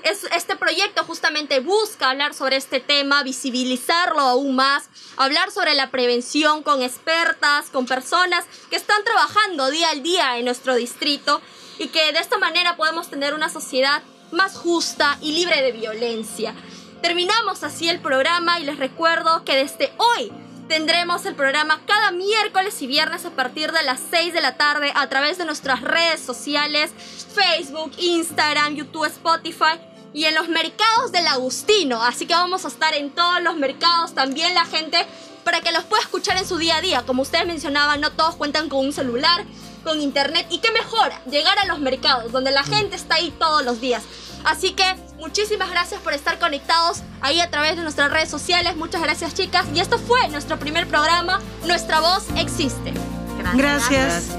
este 0.05 0.55
proyecto 0.55 1.03
justamente 1.03 1.59
busca 1.61 2.11
hablar 2.11 2.35
sobre 2.35 2.57
este 2.57 2.79
tema, 2.79 3.23
visibilizarlo 3.23 4.21
aún 4.21 4.55
más, 4.55 4.89
hablar 5.17 5.49
sobre 5.51 5.73
la 5.73 5.89
prevención 5.89 6.61
con 6.61 6.83
expertas, 6.83 7.71
con 7.71 7.87
personas 7.87 8.45
que 8.69 8.75
están 8.75 9.03
trabajando 9.03 9.71
día 9.71 9.89
al 9.89 10.03
día 10.03 10.37
en 10.37 10.45
nuestro 10.45 10.75
distrito 10.75 11.41
y 11.79 11.87
que 11.87 12.13
de 12.13 12.19
esta 12.19 12.37
manera 12.37 12.75
podemos 12.75 13.09
tener 13.09 13.33
una 13.33 13.49
sociedad 13.49 14.03
más 14.31 14.55
justa 14.55 15.17
y 15.21 15.31
libre 15.31 15.63
de 15.63 15.71
violencia. 15.71 16.53
Terminamos 17.01 17.63
así 17.63 17.89
el 17.89 17.99
programa 17.99 18.59
y 18.59 18.65
les 18.65 18.77
recuerdo 18.77 19.43
que 19.43 19.55
desde 19.55 19.91
hoy 19.97 20.31
tendremos 20.67 21.25
el 21.25 21.35
programa 21.35 21.81
cada 21.87 22.11
miércoles 22.11 22.79
y 22.81 22.87
viernes 22.87 23.25
a 23.25 23.31
partir 23.31 23.71
de 23.71 23.83
las 23.83 23.99
6 24.11 24.33
de 24.33 24.41
la 24.41 24.55
tarde 24.55 24.91
a 24.95 25.09
través 25.09 25.39
de 25.39 25.45
nuestras 25.45 25.81
redes 25.81 26.19
sociales, 26.19 26.91
Facebook, 27.33 27.91
Instagram, 27.97 28.75
YouTube, 28.75 29.05
Spotify 29.05 29.79
y 30.13 30.25
en 30.25 30.35
los 30.35 30.47
mercados 30.49 31.11
del 31.11 31.27
Agustino. 31.27 32.01
Así 32.01 32.25
que 32.25 32.33
vamos 32.33 32.65
a 32.65 32.69
estar 32.69 32.93
en 32.93 33.11
todos 33.11 33.41
los 33.41 33.57
mercados, 33.57 34.13
también 34.13 34.53
la 34.53 34.65
gente, 34.65 35.05
para 35.43 35.61
que 35.61 35.71
los 35.71 35.83
pueda 35.83 36.01
escuchar 36.01 36.37
en 36.37 36.47
su 36.47 36.57
día 36.57 36.77
a 36.77 36.81
día. 36.81 37.03
Como 37.05 37.21
ustedes 37.21 37.45
mencionaban, 37.45 38.01
no 38.01 38.11
todos 38.11 38.35
cuentan 38.35 38.69
con 38.69 38.85
un 38.85 38.93
celular, 38.93 39.45
con 39.83 40.01
internet. 40.01 40.47
Y 40.49 40.59
qué 40.59 40.71
mejor, 40.71 41.11
llegar 41.29 41.57
a 41.59 41.65
los 41.65 41.79
mercados, 41.79 42.31
donde 42.31 42.51
la 42.51 42.63
gente 42.63 42.95
está 42.95 43.15
ahí 43.15 43.33
todos 43.37 43.63
los 43.63 43.79
días. 43.81 44.03
Así 44.43 44.73
que 44.73 44.83
muchísimas 45.17 45.69
gracias 45.71 45.99
por 46.01 46.13
estar 46.13 46.37
conectados 46.39 46.99
ahí 47.21 47.39
a 47.39 47.49
través 47.49 47.75
de 47.77 47.83
nuestras 47.83 48.11
redes 48.11 48.29
sociales. 48.29 48.75
Muchas 48.75 49.01
gracias 49.01 49.33
chicas. 49.33 49.65
Y 49.73 49.79
esto 49.79 49.97
fue 49.97 50.27
nuestro 50.29 50.59
primer 50.59 50.87
programa, 50.87 51.41
Nuestra 51.65 51.99
Voz 51.99 52.25
Existe. 52.37 52.93
gracias. 53.55 54.29